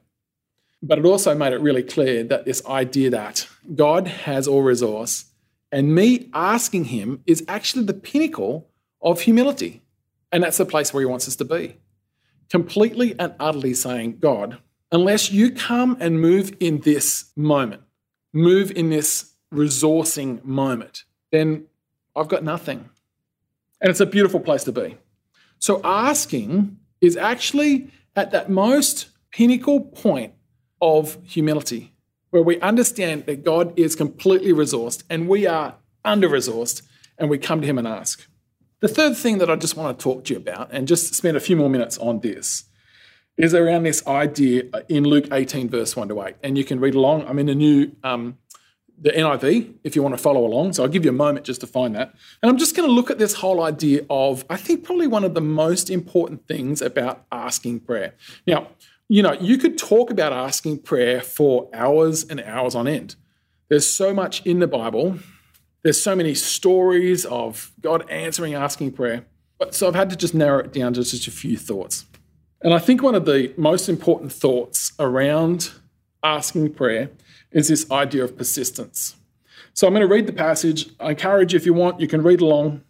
But 0.82 1.00
it 1.00 1.06
also 1.06 1.36
made 1.36 1.54
it 1.54 1.62
really 1.62 1.84
clear 1.84 2.24
that 2.24 2.46
this 2.46 2.66
idea 2.66 3.10
that 3.10 3.48
God 3.76 4.08
has 4.08 4.48
all 4.48 4.62
resource 4.62 5.26
and 5.74 5.96
me 5.96 6.30
asking 6.36 6.86
him 6.86 7.24
is 7.26 7.44
actually 7.48 7.86
the 7.86 7.96
pinnacle 7.96 8.70
of 9.02 9.22
humility. 9.22 9.82
And 10.32 10.44
that's 10.44 10.58
the 10.58 10.66
place 10.66 10.94
where 10.94 11.02
he 11.02 11.06
wants 11.06 11.28
us 11.28 11.36
to 11.38 11.46
be. 11.46 11.78
Completely 12.50 13.16
and 13.20 13.34
utterly 13.40 13.74
saying, 13.74 14.18
God, 14.20 14.60
unless 14.94 15.32
you 15.32 15.52
come 15.52 15.98
and 16.00 16.22
move 16.22 16.56
in 16.60 16.80
this 16.82 17.32
moment, 17.36 17.82
move 18.32 18.72
in 18.72 18.90
this 18.90 19.34
resourcing 19.54 20.44
moment, 20.46 21.04
then 21.32 21.66
I've 22.16 22.30
got 22.30 22.44
nothing. 22.44 22.90
And 23.82 23.90
it's 23.90 24.00
a 24.00 24.06
beautiful 24.06 24.40
place 24.40 24.64
to 24.64 24.72
be. 24.72 24.98
So 25.60 25.82
asking 25.84 26.78
is 27.02 27.18
actually 27.18 27.92
at 28.16 28.32
that 28.32 28.50
most 28.50 29.10
pinnacle 29.32 29.82
point 29.82 30.34
of 30.82 31.18
humility 31.24 31.94
where 32.30 32.44
we 32.44 32.60
understand 32.62 33.26
that 33.26 33.44
God 33.44 33.78
is 33.78 33.96
completely 33.96 34.54
resourced 34.54 35.04
and 35.10 35.28
we 35.28 35.46
are 35.46 35.76
under 36.06 36.30
resourced, 36.30 36.82
and 37.18 37.30
we 37.30 37.38
come 37.38 37.62
to 37.62 37.68
Him 37.68 37.78
and 37.78 37.88
ask. 37.88 38.28
The 38.82 38.90
third 38.90 39.16
thing 39.16 39.38
that 39.38 39.50
I 39.50 39.56
just 39.56 39.78
want 39.78 39.98
to 39.98 40.04
talk 40.04 40.26
to 40.26 40.34
you 40.34 40.38
about, 40.38 40.70
and 40.72 40.88
just 40.88 41.14
spend 41.14 41.38
a 41.38 41.40
few 41.40 41.56
more 41.56 41.70
minutes 41.70 41.98
on 41.98 42.20
this, 42.20 42.66
is 43.38 43.54
around 43.54 43.84
this 43.84 44.06
idea 44.06 44.64
in 44.88 45.04
Luke 45.04 45.28
18, 45.32 45.70
verse 45.70 45.96
1 45.96 46.10
to 46.10 46.22
8. 46.22 46.36
And 46.44 46.58
you 46.58 46.64
can 46.64 46.80
read 46.80 46.96
along. 46.96 47.26
I'm 47.28 47.40
in 47.40 47.48
the 47.48 47.56
new, 47.56 47.92
um, 48.04 48.38
the 49.00 49.10
NIV, 49.10 49.74
if 49.84 49.96
you 49.96 50.04
want 50.04 50.16
to 50.16 50.22
follow 50.22 50.46
along. 50.46 50.74
So 50.74 50.84
I'll 50.84 50.90
give 50.90 51.04
you 51.04 51.10
a 51.10 51.14
moment 51.14 51.46
just 51.46 51.62
to 51.62 51.68
find 51.68 51.96
that. 51.96 52.14
And 52.42 52.50
I'm 52.50 52.58
just 52.58 52.76
going 52.76 52.88
to 52.88 52.94
look 52.94 53.10
at 53.10 53.18
this 53.18 53.34
whole 53.34 53.64
idea 53.64 54.06
of, 54.10 54.46
I 54.50 54.58
think, 54.58 54.84
probably 54.84 55.08
one 55.08 55.24
of 55.24 55.34
the 55.34 55.42
most 55.42 55.90
important 55.90 56.48
things 56.48 56.82
about 56.82 57.26
asking 57.32 57.82
prayer. 57.82 58.14
Now, 58.46 58.68
you 59.10 59.24
know, 59.24 59.34
you 59.34 59.58
could 59.58 59.78
talk 59.78 60.12
about 60.12 60.32
asking 60.32 60.80
prayer 60.80 61.22
for 61.22 61.70
hours 61.74 62.24
and 62.24 62.40
hours 62.42 62.76
on 62.76 62.88
end. 62.88 63.16
There's 63.68 63.90
so 63.90 64.14
much 64.14 64.46
in 64.46 64.60
the 64.60 64.68
Bible. 64.68 65.20
There's 65.82 66.02
so 66.02 66.16
many 66.16 66.36
stories 66.36 67.26
of 67.26 67.72
God 67.82 68.10
answering, 68.10 68.54
asking 68.54 68.92
prayer. 68.92 69.26
But 69.58 69.76
so 69.76 69.88
I've 69.88 69.96
had 69.96 70.10
to 70.12 70.16
just 70.16 70.34
narrow 70.34 70.60
it 70.60 70.72
down 70.72 70.94
to 70.94 71.04
just 71.04 71.28
a 71.28 71.32
few 71.32 71.58
thoughts. 71.58 72.06
And 72.64 72.74
I 72.74 72.80
think 72.80 73.04
one 73.04 73.14
of 73.14 73.26
the 73.26 73.54
most 73.58 73.90
important 73.90 74.32
thoughts 74.32 74.94
around 74.98 75.72
asking 76.24 76.74
prayer 76.74 77.12
is 77.52 77.68
this 77.68 77.90
idea 77.92 78.24
of 78.24 78.38
persistence. 78.38 79.18
So 79.74 79.86
I'm 79.86 79.94
going 79.94 80.08
to 80.08 80.14
read 80.14 80.28
the 80.28 80.34
passage. 80.34 80.90
I 81.00 81.12
encourage 81.12 81.52
you, 81.52 81.58
if 81.58 81.66
you 81.66 81.74
want, 81.74 82.00
you 82.00 82.08
can 82.08 82.24
read 82.24 82.40
along. 82.40 82.84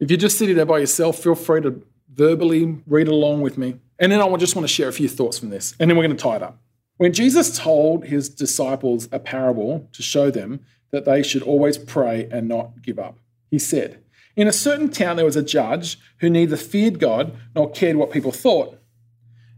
If 0.00 0.10
you're 0.10 0.18
just 0.18 0.36
sitting 0.36 0.56
there 0.56 0.66
by 0.66 0.78
yourself, 0.78 1.18
feel 1.18 1.36
free 1.36 1.60
to 1.60 1.80
verbally 2.12 2.82
read 2.86 3.06
along 3.06 3.42
with 3.42 3.56
me. 3.56 3.76
And 4.00 4.10
then 4.10 4.20
I 4.20 4.36
just 4.36 4.56
want 4.56 4.66
to 4.66 4.72
share 4.72 4.88
a 4.88 4.92
few 4.92 5.08
thoughts 5.08 5.38
from 5.38 5.50
this, 5.50 5.74
and 5.78 5.88
then 5.88 5.96
we're 5.96 6.06
going 6.06 6.16
to 6.16 6.22
tie 6.22 6.36
it 6.36 6.42
up. 6.42 6.58
When 6.96 7.12
Jesus 7.12 7.56
told 7.56 8.06
his 8.06 8.28
disciples 8.28 9.08
a 9.12 9.18
parable 9.18 9.88
to 9.92 10.02
show 10.02 10.30
them 10.30 10.60
that 10.90 11.04
they 11.04 11.22
should 11.22 11.42
always 11.42 11.78
pray 11.78 12.28
and 12.32 12.48
not 12.48 12.82
give 12.82 12.98
up, 12.98 13.18
he 13.50 13.58
said, 13.58 14.02
In 14.36 14.48
a 14.48 14.52
certain 14.52 14.88
town 14.88 15.16
there 15.16 15.24
was 15.24 15.36
a 15.36 15.42
judge 15.42 15.98
who 16.18 16.30
neither 16.30 16.56
feared 16.56 16.98
God 16.98 17.36
nor 17.54 17.70
cared 17.70 17.96
what 17.96 18.10
people 18.10 18.32
thought. 18.32 18.79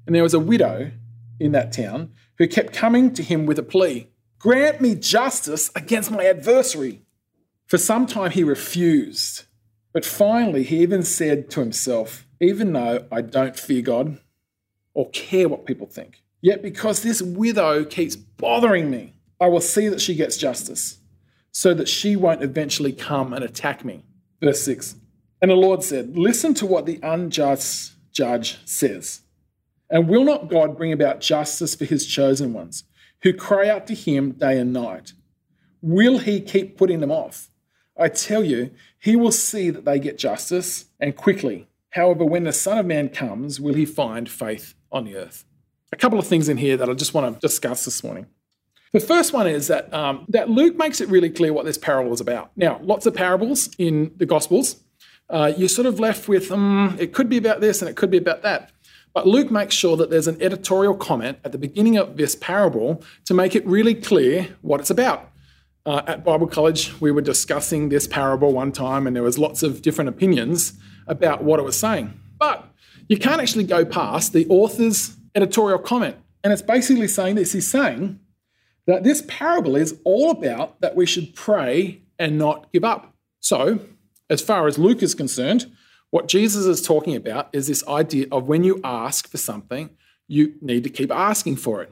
And 0.06 0.14
there 0.14 0.22
was 0.22 0.34
a 0.34 0.40
widow 0.40 0.90
in 1.38 1.52
that 1.52 1.72
town 1.72 2.12
who 2.38 2.46
kept 2.48 2.72
coming 2.72 3.12
to 3.14 3.22
him 3.22 3.46
with 3.46 3.58
a 3.58 3.62
plea 3.62 4.08
Grant 4.38 4.80
me 4.80 4.96
justice 4.96 5.70
against 5.76 6.10
my 6.10 6.24
adversary. 6.24 7.02
For 7.68 7.78
some 7.78 8.06
time 8.06 8.32
he 8.32 8.42
refused. 8.42 9.44
But 9.92 10.04
finally, 10.04 10.64
he 10.64 10.82
even 10.82 11.04
said 11.04 11.48
to 11.50 11.60
himself, 11.60 12.26
Even 12.40 12.72
though 12.72 13.06
I 13.12 13.20
don't 13.20 13.56
fear 13.56 13.82
God 13.82 14.18
or 14.94 15.08
care 15.10 15.48
what 15.48 15.64
people 15.64 15.86
think, 15.86 16.24
yet 16.40 16.60
because 16.60 17.02
this 17.02 17.22
widow 17.22 17.84
keeps 17.84 18.16
bothering 18.16 18.90
me, 18.90 19.14
I 19.40 19.46
will 19.46 19.60
see 19.60 19.88
that 19.88 20.00
she 20.00 20.16
gets 20.16 20.36
justice, 20.36 20.98
so 21.52 21.72
that 21.74 21.88
she 21.88 22.16
won't 22.16 22.42
eventually 22.42 22.92
come 22.92 23.32
and 23.32 23.44
attack 23.44 23.84
me. 23.84 24.04
Verse 24.42 24.62
6. 24.62 24.96
And 25.40 25.50
the 25.50 25.54
Lord 25.54 25.82
said, 25.82 26.16
Listen 26.16 26.52
to 26.54 26.66
what 26.66 26.86
the 26.86 26.98
unjust 27.02 27.92
judge 28.12 28.58
says. 28.64 29.21
And 29.92 30.08
will 30.08 30.24
not 30.24 30.48
God 30.48 30.78
bring 30.78 30.90
about 30.90 31.20
justice 31.20 31.74
for 31.74 31.84
his 31.84 32.06
chosen 32.06 32.54
ones, 32.54 32.84
who 33.22 33.34
cry 33.34 33.68
out 33.68 33.86
to 33.88 33.94
him 33.94 34.32
day 34.32 34.58
and 34.58 34.72
night? 34.72 35.12
Will 35.82 36.18
he 36.18 36.40
keep 36.40 36.78
putting 36.78 37.00
them 37.00 37.12
off? 37.12 37.50
I 37.96 38.08
tell 38.08 38.42
you, 38.42 38.70
he 38.98 39.16
will 39.16 39.30
see 39.30 39.68
that 39.68 39.84
they 39.84 39.98
get 39.98 40.16
justice 40.16 40.86
and 40.98 41.14
quickly. 41.14 41.68
However, 41.90 42.24
when 42.24 42.44
the 42.44 42.54
Son 42.54 42.78
of 42.78 42.86
Man 42.86 43.10
comes, 43.10 43.60
will 43.60 43.74
he 43.74 43.84
find 43.84 44.30
faith 44.30 44.74
on 44.90 45.04
the 45.04 45.14
earth? 45.14 45.44
A 45.92 45.96
couple 45.96 46.18
of 46.18 46.26
things 46.26 46.48
in 46.48 46.56
here 46.56 46.78
that 46.78 46.88
I 46.88 46.94
just 46.94 47.12
want 47.12 47.34
to 47.34 47.40
discuss 47.46 47.84
this 47.84 48.02
morning. 48.02 48.28
The 48.94 49.00
first 49.00 49.34
one 49.34 49.46
is 49.46 49.66
that, 49.66 49.92
um, 49.92 50.24
that 50.28 50.48
Luke 50.48 50.76
makes 50.76 51.02
it 51.02 51.08
really 51.10 51.28
clear 51.28 51.52
what 51.52 51.66
this 51.66 51.76
parable 51.76 52.14
is 52.14 52.20
about. 52.20 52.50
Now, 52.56 52.80
lots 52.82 53.04
of 53.04 53.14
parables 53.14 53.68
in 53.76 54.12
the 54.16 54.24
Gospels. 54.24 54.82
Uh, 55.28 55.52
you're 55.54 55.68
sort 55.68 55.86
of 55.86 56.00
left 56.00 56.28
with, 56.28 56.50
um, 56.50 56.96
it 56.98 57.12
could 57.12 57.28
be 57.28 57.36
about 57.36 57.60
this 57.60 57.82
and 57.82 57.90
it 57.90 57.96
could 57.96 58.10
be 58.10 58.18
about 58.18 58.42
that. 58.42 58.72
But 59.14 59.26
Luke 59.26 59.50
makes 59.50 59.74
sure 59.74 59.96
that 59.96 60.10
there's 60.10 60.26
an 60.26 60.40
editorial 60.40 60.94
comment 60.94 61.38
at 61.44 61.52
the 61.52 61.58
beginning 61.58 61.98
of 61.98 62.16
this 62.16 62.34
parable 62.34 63.02
to 63.26 63.34
make 63.34 63.54
it 63.54 63.66
really 63.66 63.94
clear 63.94 64.48
what 64.62 64.80
it's 64.80 64.90
about. 64.90 65.30
Uh, 65.84 66.02
at 66.06 66.24
Bible 66.24 66.46
College, 66.46 66.98
we 67.00 67.10
were 67.10 67.20
discussing 67.20 67.88
this 67.88 68.06
parable 68.06 68.52
one 68.52 68.72
time, 68.72 69.06
and 69.06 69.14
there 69.16 69.22
was 69.22 69.38
lots 69.38 69.62
of 69.62 69.82
different 69.82 70.08
opinions 70.08 70.74
about 71.06 71.42
what 71.42 71.58
it 71.58 71.64
was 71.64 71.76
saying. 71.76 72.18
But 72.38 72.64
you 73.08 73.18
can't 73.18 73.40
actually 73.40 73.64
go 73.64 73.84
past 73.84 74.32
the 74.32 74.46
author's 74.48 75.16
editorial 75.34 75.78
comment. 75.78 76.16
And 76.44 76.52
it's 76.52 76.62
basically 76.62 77.08
saying 77.08 77.34
this 77.34 77.52
he's 77.52 77.70
saying 77.70 78.20
that 78.86 79.04
this 79.04 79.24
parable 79.28 79.76
is 79.76 80.00
all 80.04 80.30
about 80.30 80.80
that 80.80 80.96
we 80.96 81.06
should 81.06 81.34
pray 81.34 82.00
and 82.18 82.38
not 82.38 82.72
give 82.72 82.84
up. 82.84 83.14
So, 83.40 83.80
as 84.30 84.40
far 84.40 84.66
as 84.66 84.78
Luke 84.78 85.02
is 85.02 85.14
concerned, 85.14 85.70
what 86.12 86.28
Jesus 86.28 86.66
is 86.66 86.82
talking 86.82 87.16
about 87.16 87.48
is 87.54 87.68
this 87.68 87.82
idea 87.88 88.26
of 88.30 88.46
when 88.46 88.64
you 88.64 88.78
ask 88.84 89.28
for 89.28 89.38
something, 89.38 89.88
you 90.28 90.52
need 90.60 90.84
to 90.84 90.90
keep 90.90 91.10
asking 91.10 91.56
for 91.56 91.82
it 91.82 91.90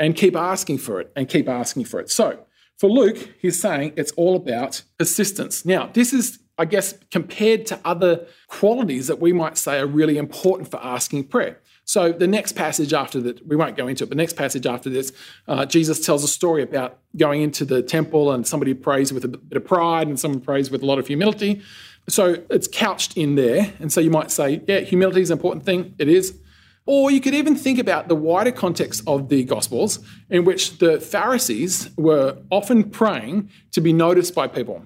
and 0.00 0.16
keep 0.16 0.34
asking 0.34 0.78
for 0.78 1.00
it 1.00 1.12
and 1.14 1.28
keep 1.28 1.48
asking 1.48 1.84
for 1.84 2.00
it. 2.00 2.10
So, 2.10 2.40
for 2.78 2.90
Luke, 2.90 3.36
he's 3.38 3.60
saying 3.60 3.92
it's 3.96 4.10
all 4.12 4.34
about 4.34 4.82
persistence. 4.98 5.64
Now, 5.64 5.86
this 5.86 6.12
is, 6.12 6.40
I 6.58 6.64
guess, 6.64 6.94
compared 7.12 7.64
to 7.66 7.78
other 7.84 8.26
qualities 8.48 9.06
that 9.06 9.20
we 9.20 9.32
might 9.32 9.56
say 9.56 9.78
are 9.78 9.86
really 9.86 10.18
important 10.18 10.68
for 10.68 10.82
asking 10.82 11.28
prayer. 11.28 11.60
So, 11.90 12.12
the 12.12 12.28
next 12.28 12.52
passage 12.52 12.92
after 12.92 13.20
that, 13.22 13.44
we 13.44 13.56
won't 13.56 13.76
go 13.76 13.88
into 13.88 14.04
it, 14.04 14.06
but 14.06 14.10
the 14.10 14.22
next 14.22 14.34
passage 14.34 14.64
after 14.64 14.88
this, 14.88 15.12
uh, 15.48 15.66
Jesus 15.66 15.98
tells 15.98 16.22
a 16.22 16.28
story 16.28 16.62
about 16.62 17.00
going 17.16 17.42
into 17.42 17.64
the 17.64 17.82
temple 17.82 18.30
and 18.30 18.46
somebody 18.46 18.74
prays 18.74 19.12
with 19.12 19.24
a 19.24 19.28
bit 19.28 19.56
of 19.56 19.64
pride 19.64 20.06
and 20.06 20.16
someone 20.16 20.40
prays 20.40 20.70
with 20.70 20.84
a 20.84 20.86
lot 20.86 21.00
of 21.00 21.08
humility. 21.08 21.62
So, 22.08 22.44
it's 22.48 22.68
couched 22.68 23.16
in 23.16 23.34
there. 23.34 23.74
And 23.80 23.92
so, 23.92 24.00
you 24.00 24.08
might 24.12 24.30
say, 24.30 24.62
yeah, 24.68 24.78
humility 24.82 25.20
is 25.20 25.30
an 25.30 25.38
important 25.38 25.64
thing. 25.64 25.96
It 25.98 26.08
is. 26.08 26.38
Or 26.86 27.10
you 27.10 27.20
could 27.20 27.34
even 27.34 27.56
think 27.56 27.80
about 27.80 28.06
the 28.06 28.14
wider 28.14 28.52
context 28.52 29.02
of 29.08 29.28
the 29.28 29.42
Gospels, 29.42 29.98
in 30.28 30.44
which 30.44 30.78
the 30.78 31.00
Pharisees 31.00 31.90
were 31.96 32.38
often 32.52 32.88
praying 32.88 33.50
to 33.72 33.80
be 33.80 33.92
noticed 33.92 34.32
by 34.32 34.46
people. 34.46 34.84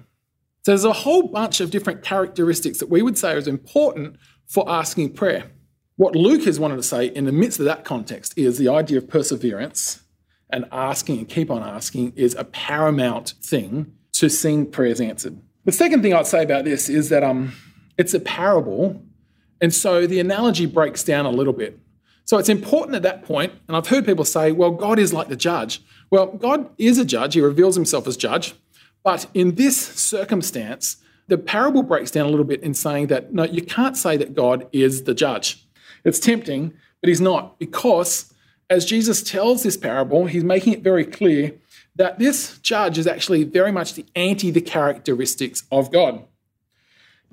So 0.63 0.71
there's 0.71 0.83
a 0.83 0.91
whole 0.91 1.27
bunch 1.27 1.61
of 1.61 1.69
different 1.69 2.01
characteristics 2.01 2.79
that 2.79 2.89
we 2.89 3.03
would 3.03 3.19
say 3.19 3.37
is 3.37 3.47
important 3.47 4.15
for 4.47 4.67
asking 4.67 5.13
prayer. 5.13 5.51
What 5.97 6.13
Luke 6.13 6.43
has 6.43 6.59
wanted 6.59 6.75
to 6.75 6.83
say 6.83 7.05
in 7.05 7.23
the 7.23 7.31
midst 7.31 7.57
of 7.59 7.65
that 7.65 7.85
context 7.85 8.33
is 8.35 8.57
the 8.57 8.67
idea 8.67 8.97
of 8.97 9.07
perseverance 9.07 10.03
and 10.49 10.65
asking 10.69 11.19
and 11.19 11.29
keep 11.29 11.49
on 11.49 11.63
asking 11.63 12.11
is 12.17 12.35
a 12.35 12.43
paramount 12.43 13.35
thing 13.41 13.93
to 14.13 14.29
seeing 14.29 14.69
prayers 14.69 14.99
answered. 14.99 15.37
The 15.63 15.71
second 15.71 16.01
thing 16.01 16.13
I'd 16.13 16.27
say 16.27 16.43
about 16.43 16.65
this 16.65 16.89
is 16.89 17.07
that 17.09 17.23
um, 17.23 17.53
it's 17.97 18.13
a 18.13 18.19
parable, 18.19 19.01
and 19.61 19.73
so 19.73 20.05
the 20.05 20.19
analogy 20.19 20.65
breaks 20.65 21.01
down 21.01 21.25
a 21.25 21.29
little 21.29 21.53
bit. 21.53 21.79
So 22.25 22.37
it's 22.39 22.49
important 22.49 22.95
at 22.95 23.03
that 23.03 23.23
point, 23.23 23.53
and 23.69 23.77
I've 23.77 23.87
heard 23.87 24.05
people 24.05 24.25
say, 24.25 24.51
well, 24.51 24.71
God 24.71 24.99
is 24.99 25.13
like 25.13 25.29
the 25.29 25.37
judge. 25.37 25.81
Well, 26.11 26.27
God 26.27 26.69
is 26.77 26.97
a 26.97 27.05
judge, 27.05 27.35
he 27.35 27.41
reveals 27.41 27.75
himself 27.75 28.05
as 28.05 28.17
judge. 28.17 28.53
But 29.01 29.27
in 29.33 29.55
this 29.55 29.77
circumstance, 29.79 30.97
the 31.27 31.37
parable 31.37 31.83
breaks 31.83 32.11
down 32.11 32.25
a 32.25 32.29
little 32.29 32.45
bit 32.45 32.61
in 32.63 32.73
saying 32.73 33.07
that 33.07 33.33
no, 33.33 33.43
you 33.43 33.61
can't 33.61 33.95
say 33.95 34.17
that 34.17 34.35
God 34.35 34.67
is 34.73 35.03
the 35.03 35.13
judge. 35.13 35.64
It's 36.05 36.19
tempting, 36.19 36.73
but 37.01 37.09
he's 37.09 37.19
not, 37.19 37.59
because 37.59 38.33
as 38.69 38.85
Jesus 38.85 39.21
tells 39.21 39.63
this 39.63 39.77
parable, 39.77 40.25
he's 40.25 40.43
making 40.43 40.73
it 40.73 40.81
very 40.81 41.05
clear 41.05 41.53
that 41.95 42.19
this 42.19 42.57
judge 42.59 42.97
is 42.97 43.07
actually 43.07 43.43
very 43.43 43.71
much 43.71 43.93
the 43.93 44.05
anti 44.15 44.51
the 44.51 44.61
characteristics 44.61 45.63
of 45.71 45.91
God. 45.91 46.23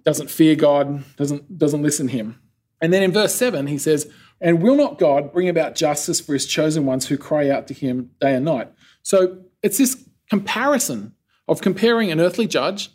Doesn't 0.05 0.31
fear 0.31 0.57
God, 0.57 1.05
doesn't, 1.17 1.59
doesn't 1.59 1.83
listen 1.83 2.09
to 2.09 2.13
him. 2.13 2.41
And 2.81 2.93
then 2.93 3.03
in 3.03 3.13
verse 3.13 3.35
7, 3.35 3.69
he 3.69 3.79
says, 3.79 4.11
and 4.41 4.61
will 4.61 4.75
not 4.75 4.99
God 4.99 5.33
bring 5.33 5.49
about 5.49 5.77
justice 5.77 6.21
for 6.21 6.33
his 6.33 6.47
chosen 6.47 6.85
ones 6.85 7.07
who 7.07 7.17
cry 7.17 7.49
out 7.49 7.69
to 7.69 7.75
him 7.75 8.11
day 8.21 8.35
and 8.35 8.45
night? 8.45 8.73
So 9.03 9.39
it's 9.63 9.79
this 9.79 10.09
comparison 10.29 11.15
of 11.47 11.61
comparing 11.61 12.11
an 12.11 12.21
earthly 12.21 12.49
judge 12.49 12.91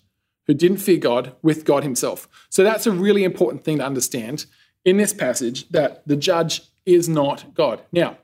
who 0.46 0.54
didn't 0.54 0.78
fear 0.78 0.98
God 0.98 1.36
with 1.42 1.64
God 1.64 1.84
himself. 1.84 2.28
So 2.50 2.64
that's 2.64 2.86
a 2.86 2.92
really 2.92 3.24
important 3.24 3.64
thing 3.64 3.78
to 3.78 3.86
understand 3.86 4.46
in 4.88 4.96
this 4.96 5.12
passage 5.12 5.68
that 5.68 6.02
the 6.08 6.16
judge 6.16 6.62
is 6.86 7.10
not 7.10 7.54
God. 7.54 7.82
Now, 7.92 8.18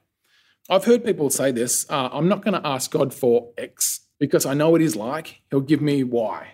I've 0.70 0.86
heard 0.86 1.04
people 1.04 1.30
say 1.30 1.52
this 1.52 1.86
uh, 1.90 2.08
I'm 2.14 2.30
not 2.30 2.42
going 2.42 2.60
to 2.60 2.66
ask 2.66 2.90
God 2.90 3.14
for 3.14 3.50
X 3.58 4.00
because 4.18 4.46
I 4.46 4.54
know 4.54 4.70
what 4.70 4.80
he's 4.80 4.96
like. 4.96 5.42
He'll 5.52 5.60
give 5.60 5.82
me 5.82 6.06
Y. 6.06 6.48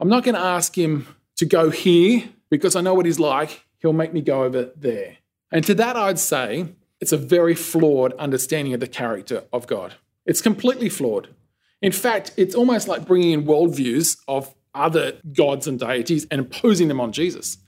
I'm 0.00 0.08
not 0.08 0.24
going 0.24 0.36
to 0.36 0.40
ask 0.40 0.76
him 0.76 1.06
to 1.36 1.44
go 1.44 1.68
here 1.68 2.30
because 2.48 2.74
I 2.74 2.80
know 2.80 2.94
what 2.94 3.04
he's 3.04 3.20
like. 3.20 3.66
He'll 3.78 3.92
make 3.92 4.14
me 4.14 4.22
go 4.22 4.42
over 4.44 4.70
there. 4.74 5.18
And 5.50 5.62
to 5.66 5.74
that, 5.74 5.96
I'd 5.96 6.18
say 6.18 6.68
it's 7.02 7.12
a 7.12 7.18
very 7.18 7.54
flawed 7.54 8.14
understanding 8.14 8.72
of 8.72 8.80
the 8.80 8.88
character 8.88 9.44
of 9.52 9.66
God. 9.66 9.96
It's 10.24 10.40
completely 10.40 10.88
flawed. 10.88 11.28
In 11.82 11.92
fact, 11.92 12.32
it's 12.38 12.54
almost 12.54 12.88
like 12.88 13.04
bringing 13.04 13.32
in 13.32 13.44
worldviews 13.44 14.16
of 14.26 14.54
other 14.74 15.18
gods 15.34 15.66
and 15.66 15.78
deities 15.78 16.26
and 16.30 16.38
imposing 16.38 16.88
them 16.88 17.02
on 17.02 17.12
Jesus. 17.12 17.58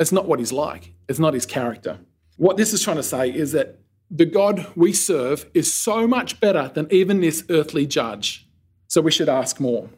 It's 0.00 0.10
not 0.10 0.26
what 0.26 0.38
he's 0.38 0.52
like, 0.52 0.94
it's 1.08 1.18
not 1.18 1.34
his 1.34 1.46
character. 1.46 1.98
What 2.36 2.56
this 2.56 2.72
is 2.72 2.82
trying 2.82 2.96
to 2.96 3.02
say 3.02 3.28
is 3.28 3.52
that 3.52 3.78
the 4.10 4.24
God 4.24 4.66
we 4.74 4.92
serve 4.92 5.48
is 5.54 5.72
so 5.72 6.06
much 6.08 6.40
better 6.40 6.70
than 6.74 6.88
even 6.90 7.20
this 7.20 7.44
earthly 7.50 7.86
judge. 7.86 8.48
So 8.88 9.02
we 9.02 9.12
should 9.12 9.28
ask 9.28 9.60
more. 9.60 9.90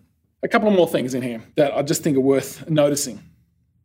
A 0.43 0.49
couple 0.49 0.69
of 0.69 0.75
more 0.75 0.89
things 0.89 1.15
in 1.15 1.23
here 1.23 1.43
that 1.57 1.73
I 1.73 1.83
just 1.83 2.03
think 2.03 2.17
are 2.17 2.21
worth 2.21 2.69
noticing. 2.69 3.23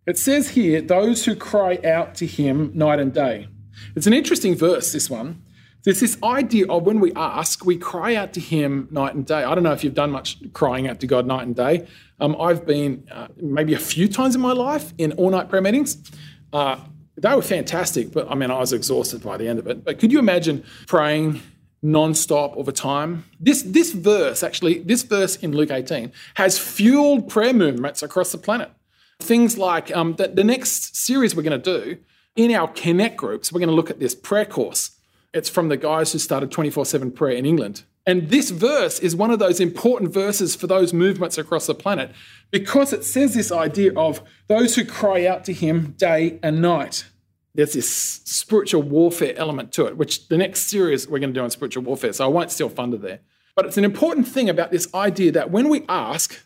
It 0.08 0.18
says 0.18 0.50
here, 0.50 0.82
those 0.82 1.26
who 1.26 1.36
cry 1.36 1.80
out 1.86 2.16
to 2.16 2.26
him 2.26 2.72
night 2.74 3.00
and 3.00 3.14
day. 3.14 3.48
It's 3.96 4.08
an 4.08 4.14
interesting 4.14 4.56
verse, 4.56 4.92
this 4.92 5.10
one. 5.10 5.44
There's 5.84 6.00
this 6.00 6.18
idea 6.22 6.68
of 6.68 6.84
when 6.84 7.00
we 7.00 7.14
ask, 7.16 7.66
we 7.66 7.78
cry 7.78 8.16
out 8.16 8.34
to 8.34 8.40
him 8.40 8.88
night 8.92 9.16
and 9.16 9.26
day. 9.26 9.44
I 9.44 9.56
don't 9.56 9.64
know 9.64 9.72
if 9.72 9.84
you've 9.84 9.94
done 9.94 10.12
much 10.12 10.38
crying 10.54 10.88
out 10.88 11.00
to 11.00 11.08
God 11.08 11.26
night 11.26 11.48
and 11.48 11.56
day. 11.56 11.88
Um, 12.20 12.36
I've 12.40 12.66
been 12.66 13.08
uh, 13.12 13.28
maybe 13.38 13.74
a 13.74 13.80
few 13.80 14.08
times 14.08 14.36
in 14.36 14.42
my 14.42 14.52
life 14.52 14.94
in 14.98 15.14
all 15.14 15.30
night 15.30 15.50
prayer 15.50 15.62
meetings. 15.62 15.98
Uh, 16.52 16.78
they 17.16 17.34
were 17.34 17.42
fantastic, 17.42 18.12
but 18.12 18.30
I 18.30 18.36
mean, 18.36 18.52
I 18.52 18.60
was 18.60 18.74
exhausted 18.74 19.24
by 19.24 19.38
the 19.38 19.48
end 19.48 19.60
of 19.60 19.68
it. 19.68 19.84
But 19.84 20.00
could 20.00 20.12
you 20.12 20.20
imagine 20.20 20.64
praying 20.88 21.42
non-stop 21.82 22.64
the 22.66 22.72
time? 22.72 23.26
This, 23.40 23.64
this 23.64 23.94
verse, 23.94 24.44
actually, 24.44 24.80
this 24.80 25.04
verse 25.04 25.36
in 25.38 25.52
Luke 25.54 25.72
18 25.72 26.12
has 26.36 26.60
fueled 26.60 27.30
prayer 27.30 27.54
movements 27.54 28.04
across 28.04 28.32
the 28.32 28.38
planet. 28.38 28.72
Things 29.20 29.58
like 29.58 29.96
um, 29.96 30.16
the, 30.16 30.28
the 30.28 30.44
next 30.44 30.96
series 30.96 31.36
we're 31.36 31.44
going 31.44 31.60
to 31.60 31.82
do 31.82 31.98
in 32.36 32.54
our 32.54 32.68
Connect 32.68 33.18
groups, 33.18 33.52
we're 33.52 33.60
going 33.60 33.70
to 33.70 33.76
look 33.76 33.90
at 33.90 34.00
this 34.00 34.14
prayer 34.14 34.46
course. 34.46 34.92
It's 35.34 35.50
from 35.50 35.70
the 35.70 35.78
guys 35.78 36.14
who 36.14 36.20
started 36.20 36.52
24 36.52 36.86
7 36.86 37.12
prayer 37.12 37.36
in 37.36 37.46
England. 37.46 37.84
And 38.06 38.30
this 38.30 38.52
verse 38.52 39.00
is 39.00 39.18
one 39.18 39.32
of 39.32 39.40
those 39.40 39.60
important 39.60 40.14
verses 40.14 40.56
for 40.56 40.66
those 40.66 40.94
movements 40.94 41.38
across 41.38 41.68
the 41.68 41.76
planet 41.76 42.12
because 42.52 42.94
it 42.94 43.04
says 43.04 43.34
this 43.34 43.52
idea 43.52 43.94
of 43.98 44.22
those 44.48 44.76
who 44.76 44.86
cry 44.86 45.26
out 45.26 45.44
to 45.44 45.54
him 45.54 45.94
day 45.98 46.40
and 46.42 46.62
night. 46.62 47.06
There's 47.54 47.74
this 47.74 47.90
spiritual 47.90 48.84
warfare 48.84 49.34
element 49.36 49.74
to 49.74 49.88
it, 49.88 49.98
which 49.98 50.30
the 50.30 50.38
next 50.38 50.70
series 50.70 51.08
we're 51.08 51.20
going 51.20 51.34
to 51.34 51.40
do 51.40 51.44
on 51.44 51.50
spiritual 51.50 51.84
warfare, 51.84 52.14
so 52.14 52.24
I 52.24 52.28
won't 52.30 52.52
steal 52.52 52.70
thunder 52.70 52.98
there. 52.98 53.20
But 53.56 53.66
it's 53.66 53.78
an 53.78 53.84
important 53.84 54.28
thing 54.28 54.48
about 54.48 54.72
this 54.72 54.94
idea 54.94 55.34
that 55.34 55.52
when 55.52 55.68
we 55.68 55.84
ask, 55.90 56.40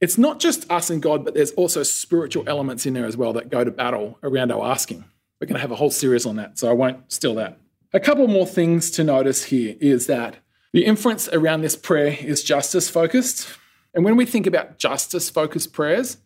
it's 0.00 0.18
not 0.18 0.38
just 0.38 0.70
us 0.70 0.90
and 0.90 1.02
God, 1.02 1.24
but 1.24 1.34
there's 1.34 1.52
also 1.52 1.82
spiritual 1.82 2.44
elements 2.46 2.84
in 2.86 2.94
there 2.94 3.06
as 3.06 3.16
well 3.16 3.32
that 3.32 3.48
go 3.48 3.64
to 3.64 3.70
battle 3.70 4.18
around 4.22 4.52
our 4.52 4.64
asking. 4.64 5.04
We're 5.40 5.46
going 5.46 5.56
to 5.56 5.62
have 5.62 5.72
a 5.72 5.76
whole 5.76 5.90
series 5.90 6.26
on 6.26 6.36
that, 6.36 6.58
so 6.58 6.68
I 6.68 6.72
won't 6.72 7.10
steal 7.10 7.34
that. 7.36 7.58
A 7.94 8.00
couple 8.00 8.26
more 8.26 8.44
things 8.44 8.90
to 8.90 9.04
notice 9.04 9.44
here 9.44 9.76
is 9.80 10.08
that 10.08 10.38
the 10.72 10.84
inference 10.84 11.28
around 11.28 11.60
this 11.60 11.76
prayer 11.76 12.18
is 12.20 12.42
justice 12.42 12.90
focused. 12.90 13.48
And 13.94 14.04
when 14.04 14.16
we 14.16 14.26
think 14.26 14.48
about 14.48 14.78
justice 14.78 15.30
focused 15.30 15.72
prayers, 15.72 16.16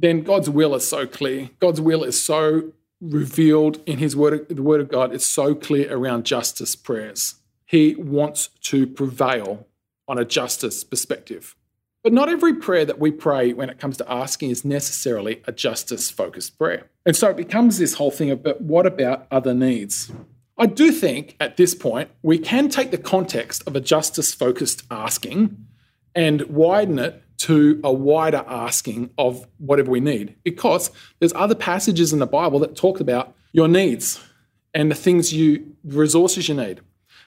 then 0.00 0.24
God's 0.24 0.50
will 0.50 0.74
is 0.74 0.84
so 0.84 1.06
clear. 1.06 1.50
God's 1.60 1.80
will 1.80 2.02
is 2.02 2.20
so 2.20 2.72
revealed 3.00 3.80
in 3.86 3.98
his 3.98 4.16
word, 4.16 4.48
the 4.48 4.64
word 4.64 4.80
of 4.80 4.88
God. 4.88 5.14
It's 5.14 5.24
so 5.24 5.54
clear 5.54 5.96
around 5.96 6.26
justice 6.26 6.74
prayers. 6.74 7.36
He 7.66 7.94
wants 7.94 8.48
to 8.62 8.88
prevail 8.88 9.68
on 10.08 10.18
a 10.18 10.24
justice 10.24 10.82
perspective. 10.82 11.54
But 12.02 12.14
not 12.14 12.28
every 12.28 12.54
prayer 12.54 12.84
that 12.84 12.98
we 12.98 13.12
pray 13.12 13.52
when 13.52 13.70
it 13.70 13.78
comes 13.78 13.96
to 13.98 14.12
asking 14.12 14.50
is 14.50 14.64
necessarily 14.64 15.40
a 15.44 15.52
justice 15.52 16.10
focused 16.10 16.58
prayer. 16.58 16.90
And 17.04 17.14
so 17.14 17.30
it 17.30 17.36
becomes 17.36 17.78
this 17.78 17.94
whole 17.94 18.10
thing 18.10 18.32
about 18.32 18.60
what 18.60 18.86
about 18.86 19.28
other 19.30 19.54
needs? 19.54 20.10
I 20.58 20.66
do 20.66 20.90
think 20.90 21.36
at 21.38 21.56
this 21.56 21.74
point 21.74 22.10
we 22.22 22.38
can 22.38 22.68
take 22.68 22.90
the 22.90 22.98
context 22.98 23.62
of 23.66 23.76
a 23.76 23.80
justice 23.80 24.32
focused 24.32 24.84
asking 24.90 25.66
and 26.14 26.42
widen 26.42 26.98
it 26.98 27.22
to 27.38 27.80
a 27.84 27.92
wider 27.92 28.42
asking 28.46 29.10
of 29.18 29.46
whatever 29.58 29.90
we 29.90 30.00
need 30.00 30.34
because 30.42 30.90
there's 31.18 31.34
other 31.34 31.54
passages 31.54 32.12
in 32.12 32.18
the 32.18 32.26
Bible 32.26 32.58
that 32.60 32.74
talk 32.74 33.00
about 33.00 33.34
your 33.52 33.68
needs 33.68 34.22
and 34.72 34.90
the 34.90 34.94
things 34.94 35.32
you 35.32 35.76
resources 35.84 36.48
you 36.48 36.54
need. 36.54 36.80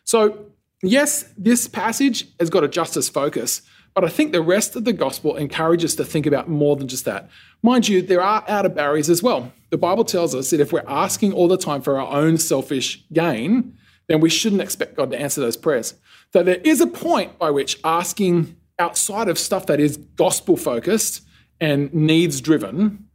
So, 0.04 0.46
yes, 0.82 1.26
this 1.38 1.68
passage 1.68 2.26
has 2.40 2.50
got 2.50 2.64
a 2.64 2.68
justice 2.68 3.10
focus, 3.10 3.62
but 3.94 4.04
I 4.04 4.08
think 4.08 4.32
the 4.32 4.42
rest 4.42 4.76
of 4.76 4.86
the 4.86 4.94
gospel 4.94 5.36
encourages 5.36 5.92
us 5.92 5.96
to 5.98 6.06
think 6.06 6.26
about 6.26 6.48
more 6.48 6.76
than 6.76 6.88
just 6.88 7.06
that. 7.06 7.30
Mind 7.62 7.88
you, 7.88 8.02
there 8.02 8.22
are 8.22 8.44
outer 8.48 8.70
barriers 8.70 9.10
as 9.10 9.22
well. 9.22 9.52
The 9.70 9.78
Bible 9.78 10.06
tells 10.06 10.34
us 10.34 10.50
that 10.52 10.60
if 10.60 10.72
we're 10.72 10.84
asking 10.88 11.34
all 11.34 11.48
the 11.48 11.58
time 11.58 11.82
for 11.82 12.00
our 12.00 12.12
own 12.12 12.38
selfish 12.38 13.04
gain, 13.12 13.78
then 14.08 14.20
we 14.20 14.30
shouldn't 14.30 14.62
expect 14.62 14.96
God 14.96 15.12
to 15.12 15.20
answer 15.20 15.42
those 15.42 15.58
prayers. 15.58 15.94
So 16.34 16.44
there 16.44 16.62
is 16.64 16.82
a 16.82 16.88
point 16.88 17.38
by 17.38 17.52
which 17.52 17.80
asking 17.84 18.56
outside 18.78 19.28
of 19.28 19.38
stuff 19.38 19.66
that 19.68 19.80
is 19.80 19.98
gospel 19.98 20.58
focused 20.58 21.24
and 21.60 21.94
needs 21.94 22.42
driven 22.42 23.06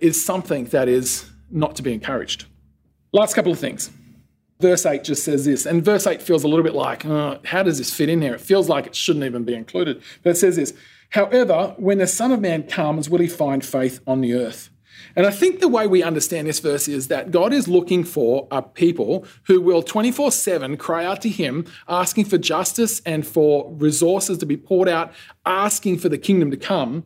is 0.00 0.24
something 0.24 0.64
that 0.66 0.88
is 0.88 1.30
not 1.50 1.76
to 1.76 1.82
be 1.82 1.92
encouraged. 1.92 2.46
Last 3.12 3.34
couple 3.34 3.52
of 3.52 3.58
things. 3.58 3.90
Verse 4.60 4.86
8 4.86 5.02
just 5.02 5.24
says 5.24 5.44
this, 5.44 5.66
and 5.66 5.84
verse 5.84 6.06
8 6.06 6.22
feels 6.22 6.44
a 6.44 6.48
little 6.48 6.62
bit 6.62 6.74
like, 6.74 7.04
oh, 7.04 7.40
how 7.44 7.62
does 7.62 7.78
this 7.78 7.92
fit 7.92 8.08
in 8.08 8.22
here? 8.22 8.34
It 8.34 8.40
feels 8.40 8.68
like 8.68 8.86
it 8.86 8.94
shouldn't 8.94 9.24
even 9.24 9.44
be 9.44 9.54
included. 9.54 10.00
But 10.22 10.30
it 10.30 10.36
says 10.36 10.56
this 10.56 10.74
However, 11.10 11.74
when 11.76 11.98
the 11.98 12.06
Son 12.06 12.32
of 12.32 12.40
Man 12.40 12.64
comes, 12.64 13.10
will 13.10 13.20
he 13.20 13.28
find 13.28 13.64
faith 13.64 14.00
on 14.06 14.20
the 14.20 14.34
earth? 14.34 14.70
And 15.16 15.26
I 15.26 15.30
think 15.30 15.60
the 15.60 15.68
way 15.68 15.86
we 15.86 16.02
understand 16.02 16.48
this 16.48 16.60
verse 16.60 16.88
is 16.88 17.08
that 17.08 17.30
God 17.30 17.52
is 17.52 17.68
looking 17.68 18.04
for 18.04 18.48
a 18.50 18.62
people 18.62 19.26
who 19.44 19.60
will 19.60 19.82
24 19.82 20.32
7 20.32 20.76
cry 20.76 21.04
out 21.04 21.20
to 21.22 21.28
Him, 21.28 21.66
asking 21.88 22.24
for 22.26 22.38
justice 22.38 23.00
and 23.06 23.26
for 23.26 23.72
resources 23.74 24.38
to 24.38 24.46
be 24.46 24.56
poured 24.56 24.88
out, 24.88 25.12
asking 25.46 25.98
for 25.98 26.08
the 26.08 26.18
kingdom 26.18 26.50
to 26.50 26.56
come. 26.56 27.04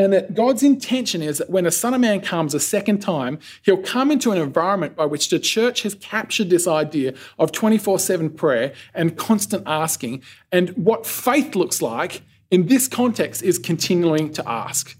And 0.00 0.12
that 0.14 0.34
God's 0.34 0.62
intention 0.62 1.20
is 1.20 1.38
that 1.38 1.50
when 1.50 1.66
a 1.66 1.70
Son 1.70 1.92
of 1.92 2.00
Man 2.00 2.20
comes 2.20 2.54
a 2.54 2.60
second 2.60 3.00
time, 3.00 3.38
he'll 3.62 3.76
come 3.76 4.10
into 4.10 4.32
an 4.32 4.38
environment 4.38 4.96
by 4.96 5.04
which 5.04 5.28
the 5.28 5.38
church 5.38 5.82
has 5.82 5.94
captured 5.94 6.48
this 6.48 6.66
idea 6.66 7.14
of 7.38 7.52
24 7.52 7.98
7 7.98 8.30
prayer 8.30 8.72
and 8.94 9.16
constant 9.16 9.62
asking. 9.66 10.22
And 10.50 10.70
what 10.70 11.06
faith 11.06 11.54
looks 11.54 11.82
like 11.82 12.22
in 12.50 12.66
this 12.66 12.88
context 12.88 13.42
is 13.42 13.58
continuing 13.58 14.32
to 14.32 14.48
ask. 14.48 14.96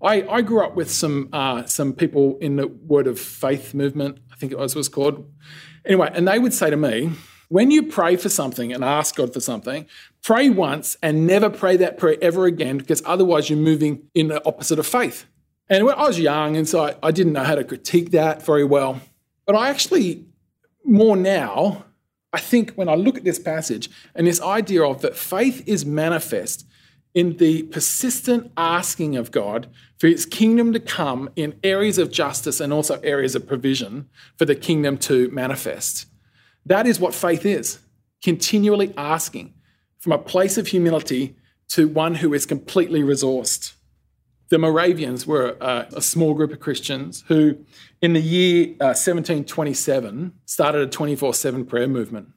I, 0.00 0.22
I 0.28 0.42
grew 0.42 0.64
up 0.64 0.76
with 0.76 0.90
some 0.90 1.28
uh, 1.32 1.64
some 1.66 1.92
people 1.92 2.38
in 2.40 2.56
the 2.56 2.68
Word 2.68 3.08
of 3.08 3.18
Faith 3.18 3.74
movement, 3.74 4.18
I 4.32 4.36
think 4.36 4.52
it 4.52 4.58
was 4.58 4.76
was 4.76 4.88
called. 4.88 5.28
Anyway, 5.84 6.10
and 6.14 6.28
they 6.28 6.38
would 6.38 6.54
say 6.54 6.70
to 6.70 6.76
me, 6.76 7.10
when 7.48 7.70
you 7.70 7.84
pray 7.84 8.16
for 8.16 8.28
something 8.28 8.72
and 8.72 8.84
ask 8.84 9.16
God 9.16 9.32
for 9.32 9.40
something, 9.40 9.86
pray 10.22 10.50
once 10.50 10.96
and 11.02 11.26
never 11.26 11.48
pray 11.48 11.76
that 11.78 11.98
prayer 11.98 12.16
ever 12.20 12.44
again, 12.44 12.78
because 12.78 13.02
otherwise 13.06 13.48
you're 13.48 13.58
moving 13.58 14.02
in 14.14 14.28
the 14.28 14.44
opposite 14.46 14.78
of 14.78 14.86
faith. 14.86 15.26
And 15.70 15.84
when 15.84 15.94
I 15.96 16.06
was 16.06 16.18
young, 16.18 16.56
and 16.56 16.68
so 16.68 16.94
I, 17.02 17.10
didn't 17.10 17.32
know 17.32 17.44
how 17.44 17.54
to 17.54 17.64
critique 17.64 18.10
that 18.12 18.44
very 18.44 18.64
well. 18.64 19.00
But 19.46 19.56
I 19.56 19.68
actually, 19.68 20.24
more 20.84 21.16
now, 21.16 21.84
I 22.32 22.40
think 22.40 22.72
when 22.74 22.88
I 22.88 22.94
look 22.94 23.16
at 23.16 23.24
this 23.24 23.38
passage 23.38 23.90
and 24.14 24.26
this 24.26 24.40
idea 24.40 24.82
of 24.82 25.00
that 25.02 25.16
faith 25.16 25.62
is 25.66 25.84
manifest 25.84 26.66
in 27.14 27.38
the 27.38 27.62
persistent 27.64 28.52
asking 28.56 29.16
of 29.16 29.30
God 29.30 29.68
for 29.98 30.06
his 30.06 30.26
kingdom 30.26 30.72
to 30.74 30.80
come 30.80 31.30
in 31.36 31.58
areas 31.64 31.98
of 31.98 32.12
justice 32.12 32.60
and 32.60 32.72
also 32.72 33.00
areas 33.00 33.34
of 33.34 33.46
provision 33.46 34.08
for 34.36 34.44
the 34.44 34.54
kingdom 34.54 34.98
to 34.98 35.30
manifest. 35.30 36.06
That 36.68 36.86
is 36.86 37.00
what 37.00 37.14
faith 37.14 37.44
is 37.44 37.78
continually 38.22 38.94
asking 38.96 39.54
from 39.98 40.12
a 40.12 40.18
place 40.18 40.56
of 40.58 40.68
humility 40.68 41.36
to 41.68 41.88
one 41.88 42.14
who 42.16 42.32
is 42.32 42.46
completely 42.46 43.02
resourced. 43.02 43.74
The 44.48 44.58
Moravians 44.58 45.26
were 45.26 45.56
a, 45.60 45.88
a 45.96 46.00
small 46.00 46.32
group 46.34 46.52
of 46.52 46.60
Christians 46.60 47.22
who, 47.28 47.58
in 48.00 48.14
the 48.14 48.20
year 48.20 48.68
uh, 48.80 48.96
1727, 48.96 50.32
started 50.46 50.80
a 50.80 50.86
24 50.86 51.34
7 51.34 51.66
prayer 51.66 51.88
movement. 51.88 52.28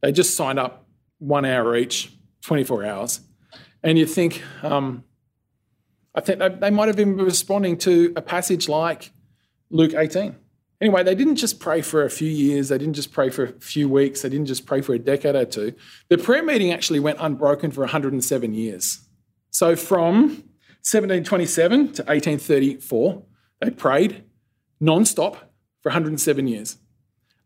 They 0.00 0.12
just 0.12 0.34
signed 0.34 0.58
up 0.58 0.86
one 1.18 1.44
hour 1.44 1.76
each, 1.76 2.10
24 2.42 2.84
hours 2.86 3.20
and 3.82 3.98
you 3.98 4.06
think, 4.06 4.42
um, 4.62 5.04
I 6.14 6.20
think 6.20 6.38
they, 6.38 6.48
they 6.48 6.70
might 6.70 6.88
have 6.88 6.96
been 6.96 7.16
responding 7.16 7.78
to 7.78 8.12
a 8.16 8.22
passage 8.22 8.68
like 8.68 9.10
Luke 9.70 9.94
18. 9.94 10.36
Anyway, 10.82 11.04
they 11.04 11.14
didn't 11.14 11.36
just 11.36 11.60
pray 11.60 11.80
for 11.80 12.04
a 12.04 12.10
few 12.10 12.28
years, 12.28 12.68
they 12.68 12.76
didn't 12.76 12.94
just 12.94 13.12
pray 13.12 13.30
for 13.30 13.44
a 13.44 13.52
few 13.60 13.88
weeks, 13.88 14.22
they 14.22 14.28
didn't 14.28 14.46
just 14.46 14.66
pray 14.66 14.80
for 14.80 14.94
a 14.94 14.98
decade 14.98 15.36
or 15.36 15.44
two. 15.44 15.72
The 16.08 16.18
prayer 16.18 16.42
meeting 16.42 16.72
actually 16.72 16.98
went 16.98 17.18
unbroken 17.20 17.70
for 17.70 17.82
107 17.82 18.52
years. 18.52 19.00
So 19.50 19.76
from 19.76 20.42
1727 20.82 21.78
to 21.78 22.02
1834, 22.02 23.22
they 23.60 23.70
prayed 23.70 24.24
non-stop 24.80 25.36
for 25.82 25.90
107 25.90 26.48
years, 26.48 26.78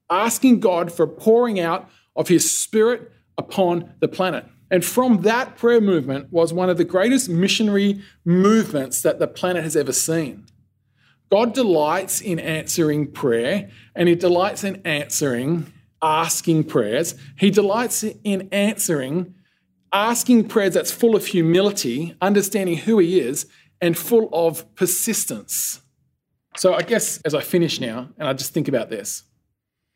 asking 0.08 0.60
God 0.60 0.90
for 0.90 1.06
pouring 1.06 1.60
out 1.60 1.90
of 2.16 2.28
his 2.28 2.50
spirit 2.50 3.12
upon 3.36 3.92
the 4.00 4.08
planet. 4.08 4.46
And 4.70 4.82
from 4.82 5.20
that 5.22 5.58
prayer 5.58 5.82
movement 5.82 6.32
was 6.32 6.54
one 6.54 6.70
of 6.70 6.78
the 6.78 6.84
greatest 6.84 7.28
missionary 7.28 8.00
movements 8.24 9.02
that 9.02 9.18
the 9.18 9.28
planet 9.28 9.62
has 9.62 9.76
ever 9.76 9.92
seen. 9.92 10.46
God 11.30 11.54
delights 11.54 12.20
in 12.20 12.38
answering 12.38 13.10
prayer, 13.10 13.70
and 13.94 14.08
He 14.08 14.14
delights 14.14 14.64
in 14.64 14.80
answering 14.84 15.72
asking 16.02 16.64
prayers. 16.64 17.14
He 17.38 17.50
delights 17.50 18.04
in 18.04 18.48
answering 18.52 19.34
asking 19.92 20.48
prayers 20.48 20.74
that's 20.74 20.90
full 20.90 21.16
of 21.16 21.26
humility, 21.26 22.14
understanding 22.20 22.76
who 22.78 22.98
He 22.98 23.20
is, 23.20 23.46
and 23.80 23.96
full 23.96 24.28
of 24.32 24.74
persistence. 24.74 25.80
So, 26.56 26.74
I 26.74 26.82
guess 26.82 27.20
as 27.22 27.34
I 27.34 27.40
finish 27.40 27.80
now, 27.80 28.08
and 28.18 28.28
I 28.28 28.32
just 28.32 28.54
think 28.54 28.68
about 28.68 28.88
this, 28.88 29.24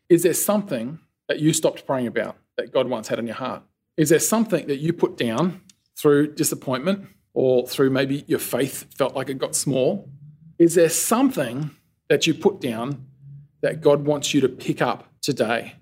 is 0.08 0.22
there 0.22 0.34
something 0.34 0.98
that 1.28 1.38
you 1.38 1.52
stopped 1.52 1.86
praying 1.86 2.08
about 2.08 2.36
that 2.56 2.72
God 2.72 2.88
once 2.88 3.08
had 3.08 3.18
in 3.18 3.26
your 3.26 3.36
heart? 3.36 3.62
Is 3.96 4.08
there 4.08 4.18
something 4.18 4.66
that 4.66 4.78
you 4.78 4.92
put 4.92 5.16
down 5.16 5.62
through 5.96 6.34
disappointment 6.34 7.06
or 7.34 7.66
through 7.66 7.90
maybe 7.90 8.24
your 8.26 8.38
faith 8.38 8.86
felt 8.96 9.14
like 9.14 9.28
it 9.28 9.38
got 9.38 9.54
small? 9.54 10.10
Is 10.60 10.74
there 10.74 10.90
something 10.90 11.70
that 12.10 12.26
you 12.26 12.34
put 12.34 12.60
down 12.60 13.06
that 13.62 13.80
God 13.80 14.04
wants 14.04 14.34
you 14.34 14.42
to 14.42 14.48
pick 14.48 14.82
up 14.82 15.08
today? 15.22 15.76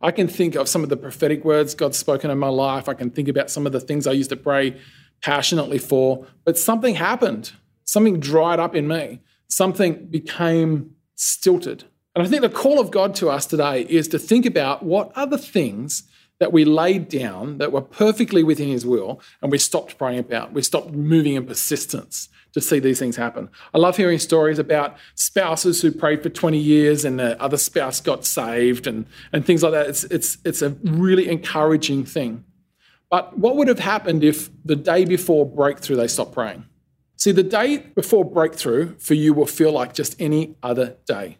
I 0.00 0.10
can 0.10 0.26
think 0.26 0.54
of 0.54 0.70
some 0.70 0.82
of 0.82 0.88
the 0.88 0.96
prophetic 0.96 1.44
words 1.44 1.74
God's 1.74 1.98
spoken 1.98 2.30
in 2.30 2.38
my 2.38 2.48
life. 2.48 2.88
I 2.88 2.94
can 2.94 3.10
think 3.10 3.28
about 3.28 3.50
some 3.50 3.66
of 3.66 3.72
the 3.72 3.80
things 3.80 4.06
I 4.06 4.12
used 4.12 4.30
to 4.30 4.36
pray 4.36 4.80
passionately 5.20 5.76
for, 5.76 6.26
but 6.46 6.56
something 6.56 6.94
happened. 6.94 7.52
Something 7.84 8.20
dried 8.20 8.58
up 8.58 8.74
in 8.74 8.88
me. 8.88 9.20
Something 9.48 10.06
became 10.06 10.94
stilted. 11.14 11.84
And 12.14 12.26
I 12.26 12.30
think 12.30 12.40
the 12.40 12.48
call 12.48 12.80
of 12.80 12.90
God 12.90 13.14
to 13.16 13.28
us 13.28 13.44
today 13.44 13.82
is 13.82 14.08
to 14.08 14.18
think 14.18 14.46
about 14.46 14.82
what 14.82 15.12
are 15.14 15.26
the 15.26 15.36
things 15.36 16.04
that 16.40 16.54
we 16.54 16.64
laid 16.64 17.10
down 17.10 17.58
that 17.58 17.72
were 17.72 17.82
perfectly 17.82 18.42
within 18.42 18.68
his 18.68 18.86
will 18.86 19.20
and 19.42 19.52
we 19.52 19.58
stopped 19.58 19.98
praying 19.98 20.20
about. 20.20 20.54
We 20.54 20.62
stopped 20.62 20.92
moving 20.92 21.34
in 21.34 21.44
persistence 21.44 22.30
to 22.58 22.66
see 22.66 22.78
these 22.78 22.98
things 22.98 23.16
happen. 23.16 23.48
I 23.74 23.78
love 23.78 23.96
hearing 23.96 24.18
stories 24.18 24.58
about 24.58 24.96
spouses 25.14 25.82
who 25.82 25.92
prayed 25.92 26.22
for 26.22 26.28
20 26.28 26.58
years 26.58 27.04
and 27.04 27.18
the 27.18 27.40
other 27.40 27.56
spouse 27.56 28.00
got 28.00 28.24
saved 28.24 28.86
and, 28.86 29.06
and 29.32 29.44
things 29.44 29.62
like 29.62 29.72
that. 29.72 29.88
It's, 29.88 30.04
it's, 30.04 30.38
it's 30.44 30.62
a 30.62 30.70
really 30.82 31.28
encouraging 31.28 32.04
thing. 32.04 32.44
But 33.10 33.38
what 33.38 33.56
would 33.56 33.68
have 33.68 33.78
happened 33.78 34.22
if 34.22 34.50
the 34.64 34.76
day 34.76 35.04
before 35.04 35.46
breakthrough 35.46 35.96
they 35.96 36.08
stopped 36.08 36.32
praying? 36.32 36.66
See, 37.16 37.32
the 37.32 37.42
day 37.42 37.78
before 37.78 38.24
breakthrough 38.24 38.96
for 38.98 39.14
you 39.14 39.34
will 39.34 39.46
feel 39.46 39.72
like 39.72 39.94
just 39.94 40.20
any 40.20 40.56
other 40.62 40.96
day. 41.06 41.38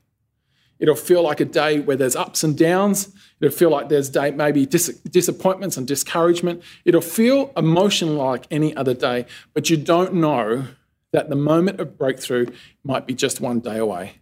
It'll 0.79 0.95
feel 0.95 1.23
like 1.23 1.41
a 1.41 1.45
day 1.45 1.81
where 1.81 1.97
there's 1.97 2.17
ups 2.17 2.45
and 2.45 2.57
downs. 2.57 3.13
It'll 3.41 3.57
feel 3.57 3.71
like 3.71 3.89
there's 3.89 4.09
day, 4.09 4.31
maybe 4.31 4.65
dis- 4.65 5.01
disappointments 5.01 5.77
and 5.77 5.87
discouragement. 5.87 6.63
It'll 6.85 7.01
feel 7.01 7.53
emotional 7.57 8.15
like 8.15 8.47
any 8.51 8.75
other 8.77 8.95
day, 8.95 9.27
but 9.55 9.71
you 9.71 9.77
don't 9.77 10.15
know 10.15 10.69
that 11.13 11.31
the 11.31 11.37
moment 11.37 11.81
of 11.81 11.97
breakthrough 11.97 12.47
might 12.85 13.07
be 13.07 13.15
just 13.15 13.41
one 13.41 13.61
day 13.61 13.79
away 13.79 14.21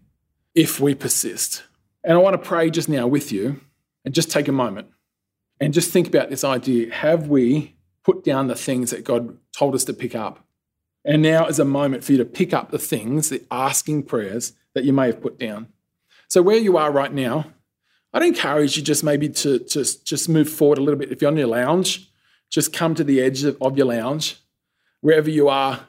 if 0.54 0.80
we 0.80 0.94
persist. 0.94 1.64
And 2.04 2.14
I 2.14 2.20
want 2.20 2.34
to 2.34 2.48
pray 2.48 2.70
just 2.70 2.88
now 2.88 3.06
with 3.06 3.32
you 3.32 3.60
and 4.04 4.14
just 4.14 4.30
take 4.30 4.48
a 4.48 4.52
moment 4.52 4.88
and 5.60 5.74
just 5.74 5.92
think 5.92 6.06
about 6.06 6.30
this 6.30 6.44
idea. 6.44 6.92
Have 6.92 7.28
we 7.28 7.76
put 8.04 8.24
down 8.24 8.46
the 8.46 8.54
things 8.54 8.90
that 8.90 9.04
God 9.04 9.36
told 9.52 9.74
us 9.74 9.84
to 9.84 9.92
pick 9.92 10.14
up? 10.14 10.44
And 11.04 11.22
now 11.22 11.46
is 11.46 11.58
a 11.58 11.64
moment 11.64 12.04
for 12.04 12.12
you 12.12 12.18
to 12.18 12.24
pick 12.24 12.52
up 12.52 12.70
the 12.70 12.78
things, 12.78 13.28
the 13.28 13.44
asking 13.50 14.04
prayers 14.04 14.52
that 14.74 14.84
you 14.84 14.92
may 14.92 15.06
have 15.06 15.20
put 15.20 15.38
down. 15.38 15.68
So, 16.28 16.42
where 16.42 16.56
you 16.56 16.76
are 16.76 16.90
right 16.90 17.12
now, 17.12 17.46
I'd 18.12 18.24
encourage 18.24 18.76
you 18.76 18.82
just 18.82 19.04
maybe 19.04 19.28
to 19.28 19.60
just, 19.60 20.04
just 20.04 20.28
move 20.28 20.48
forward 20.48 20.78
a 20.78 20.80
little 20.80 20.98
bit. 20.98 21.12
If 21.12 21.22
you're 21.22 21.30
on 21.30 21.36
your 21.36 21.46
lounge, 21.46 22.10
just 22.50 22.72
come 22.72 22.94
to 22.96 23.04
the 23.04 23.20
edge 23.20 23.44
of, 23.44 23.56
of 23.60 23.76
your 23.76 23.86
lounge, 23.86 24.40
wherever 25.00 25.30
you 25.30 25.48
are, 25.48 25.86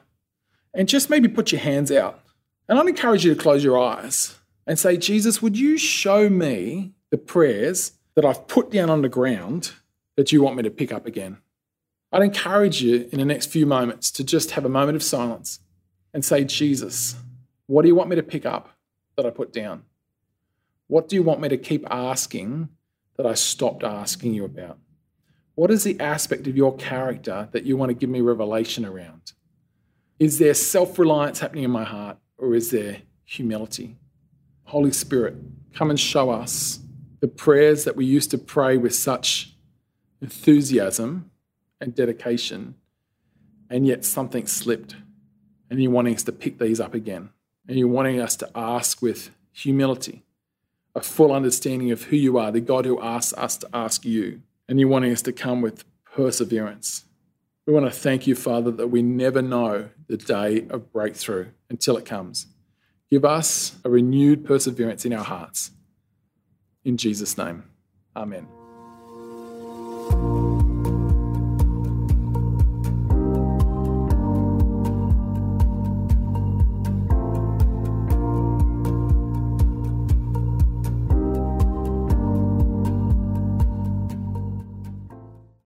and 0.74 0.88
just 0.88 1.10
maybe 1.10 1.28
put 1.28 1.52
your 1.52 1.60
hands 1.60 1.90
out. 1.90 2.20
And 2.68 2.78
I'd 2.78 2.86
encourage 2.86 3.24
you 3.24 3.34
to 3.34 3.40
close 3.40 3.64
your 3.64 3.78
eyes 3.78 4.38
and 4.66 4.78
say, 4.78 4.96
Jesus, 4.96 5.40
would 5.40 5.58
you 5.58 5.78
show 5.78 6.28
me 6.28 6.92
the 7.10 7.18
prayers 7.18 7.92
that 8.14 8.24
I've 8.24 8.46
put 8.46 8.70
down 8.70 8.90
on 8.90 9.02
the 9.02 9.08
ground 9.08 9.72
that 10.16 10.32
you 10.32 10.42
want 10.42 10.56
me 10.56 10.62
to 10.62 10.70
pick 10.70 10.92
up 10.92 11.06
again? 11.06 11.38
I'd 12.12 12.22
encourage 12.22 12.82
you 12.82 13.08
in 13.12 13.18
the 13.18 13.24
next 13.24 13.46
few 13.46 13.66
moments 13.66 14.10
to 14.12 14.24
just 14.24 14.52
have 14.52 14.64
a 14.64 14.70
moment 14.70 14.96
of 14.96 15.02
silence 15.02 15.60
and 16.14 16.24
say, 16.24 16.44
Jesus, 16.44 17.16
what 17.66 17.82
do 17.82 17.88
you 17.88 17.94
want 17.94 18.08
me 18.08 18.16
to 18.16 18.22
pick 18.22 18.46
up 18.46 18.70
that 19.16 19.26
I 19.26 19.30
put 19.30 19.52
down? 19.52 19.82
What 20.86 21.08
do 21.08 21.16
you 21.16 21.22
want 21.22 21.40
me 21.40 21.48
to 21.50 21.58
keep 21.58 21.86
asking 21.90 22.70
that 23.16 23.26
I 23.26 23.34
stopped 23.34 23.84
asking 23.84 24.32
you 24.34 24.44
about? 24.44 24.78
What 25.54 25.70
is 25.70 25.84
the 25.84 25.98
aspect 26.00 26.46
of 26.46 26.56
your 26.56 26.76
character 26.76 27.48
that 27.52 27.64
you 27.64 27.76
want 27.76 27.90
to 27.90 27.94
give 27.94 28.08
me 28.08 28.20
revelation 28.20 28.84
around? 28.86 29.32
Is 30.18 30.38
there 30.38 30.54
self 30.54 30.98
reliance 30.98 31.38
happening 31.38 31.64
in 31.64 31.70
my 31.70 31.84
heart 31.84 32.18
or 32.38 32.54
is 32.54 32.70
there 32.70 32.98
humility? 33.24 33.96
Holy 34.64 34.92
Spirit, 34.92 35.36
come 35.74 35.90
and 35.90 35.98
show 35.98 36.30
us 36.30 36.80
the 37.20 37.28
prayers 37.28 37.84
that 37.84 37.96
we 37.96 38.04
used 38.04 38.30
to 38.30 38.38
pray 38.38 38.76
with 38.76 38.94
such 38.94 39.54
enthusiasm 40.20 41.30
and 41.80 41.94
dedication, 41.94 42.74
and 43.70 43.86
yet 43.86 44.04
something 44.04 44.46
slipped. 44.46 44.96
And 45.70 45.82
you're 45.82 45.92
wanting 45.92 46.14
us 46.14 46.22
to 46.24 46.32
pick 46.32 46.58
these 46.58 46.80
up 46.80 46.94
again. 46.94 47.30
And 47.68 47.78
you're 47.78 47.88
wanting 47.88 48.20
us 48.20 48.36
to 48.36 48.50
ask 48.54 49.02
with 49.02 49.30
humility, 49.52 50.24
a 50.94 51.00
full 51.00 51.32
understanding 51.32 51.90
of 51.90 52.04
who 52.04 52.16
you 52.16 52.38
are, 52.38 52.50
the 52.50 52.60
God 52.60 52.86
who 52.86 53.00
asks 53.00 53.36
us 53.36 53.56
to 53.58 53.68
ask 53.74 54.04
you. 54.04 54.40
And 54.68 54.80
you're 54.80 54.88
wanting 54.88 55.12
us 55.12 55.22
to 55.22 55.32
come 55.32 55.60
with 55.60 55.84
perseverance. 56.04 57.04
We 57.68 57.74
want 57.74 57.84
to 57.84 57.92
thank 57.92 58.26
you, 58.26 58.34
Father, 58.34 58.70
that 58.70 58.88
we 58.88 59.02
never 59.02 59.42
know 59.42 59.90
the 60.06 60.16
day 60.16 60.66
of 60.70 60.90
breakthrough 60.90 61.48
until 61.68 61.98
it 61.98 62.06
comes. 62.06 62.46
Give 63.10 63.26
us 63.26 63.76
a 63.84 63.90
renewed 63.90 64.46
perseverance 64.46 65.04
in 65.04 65.12
our 65.12 65.22
hearts. 65.22 65.72
In 66.86 66.96
Jesus' 66.96 67.36
name, 67.36 67.64
amen. 68.16 68.48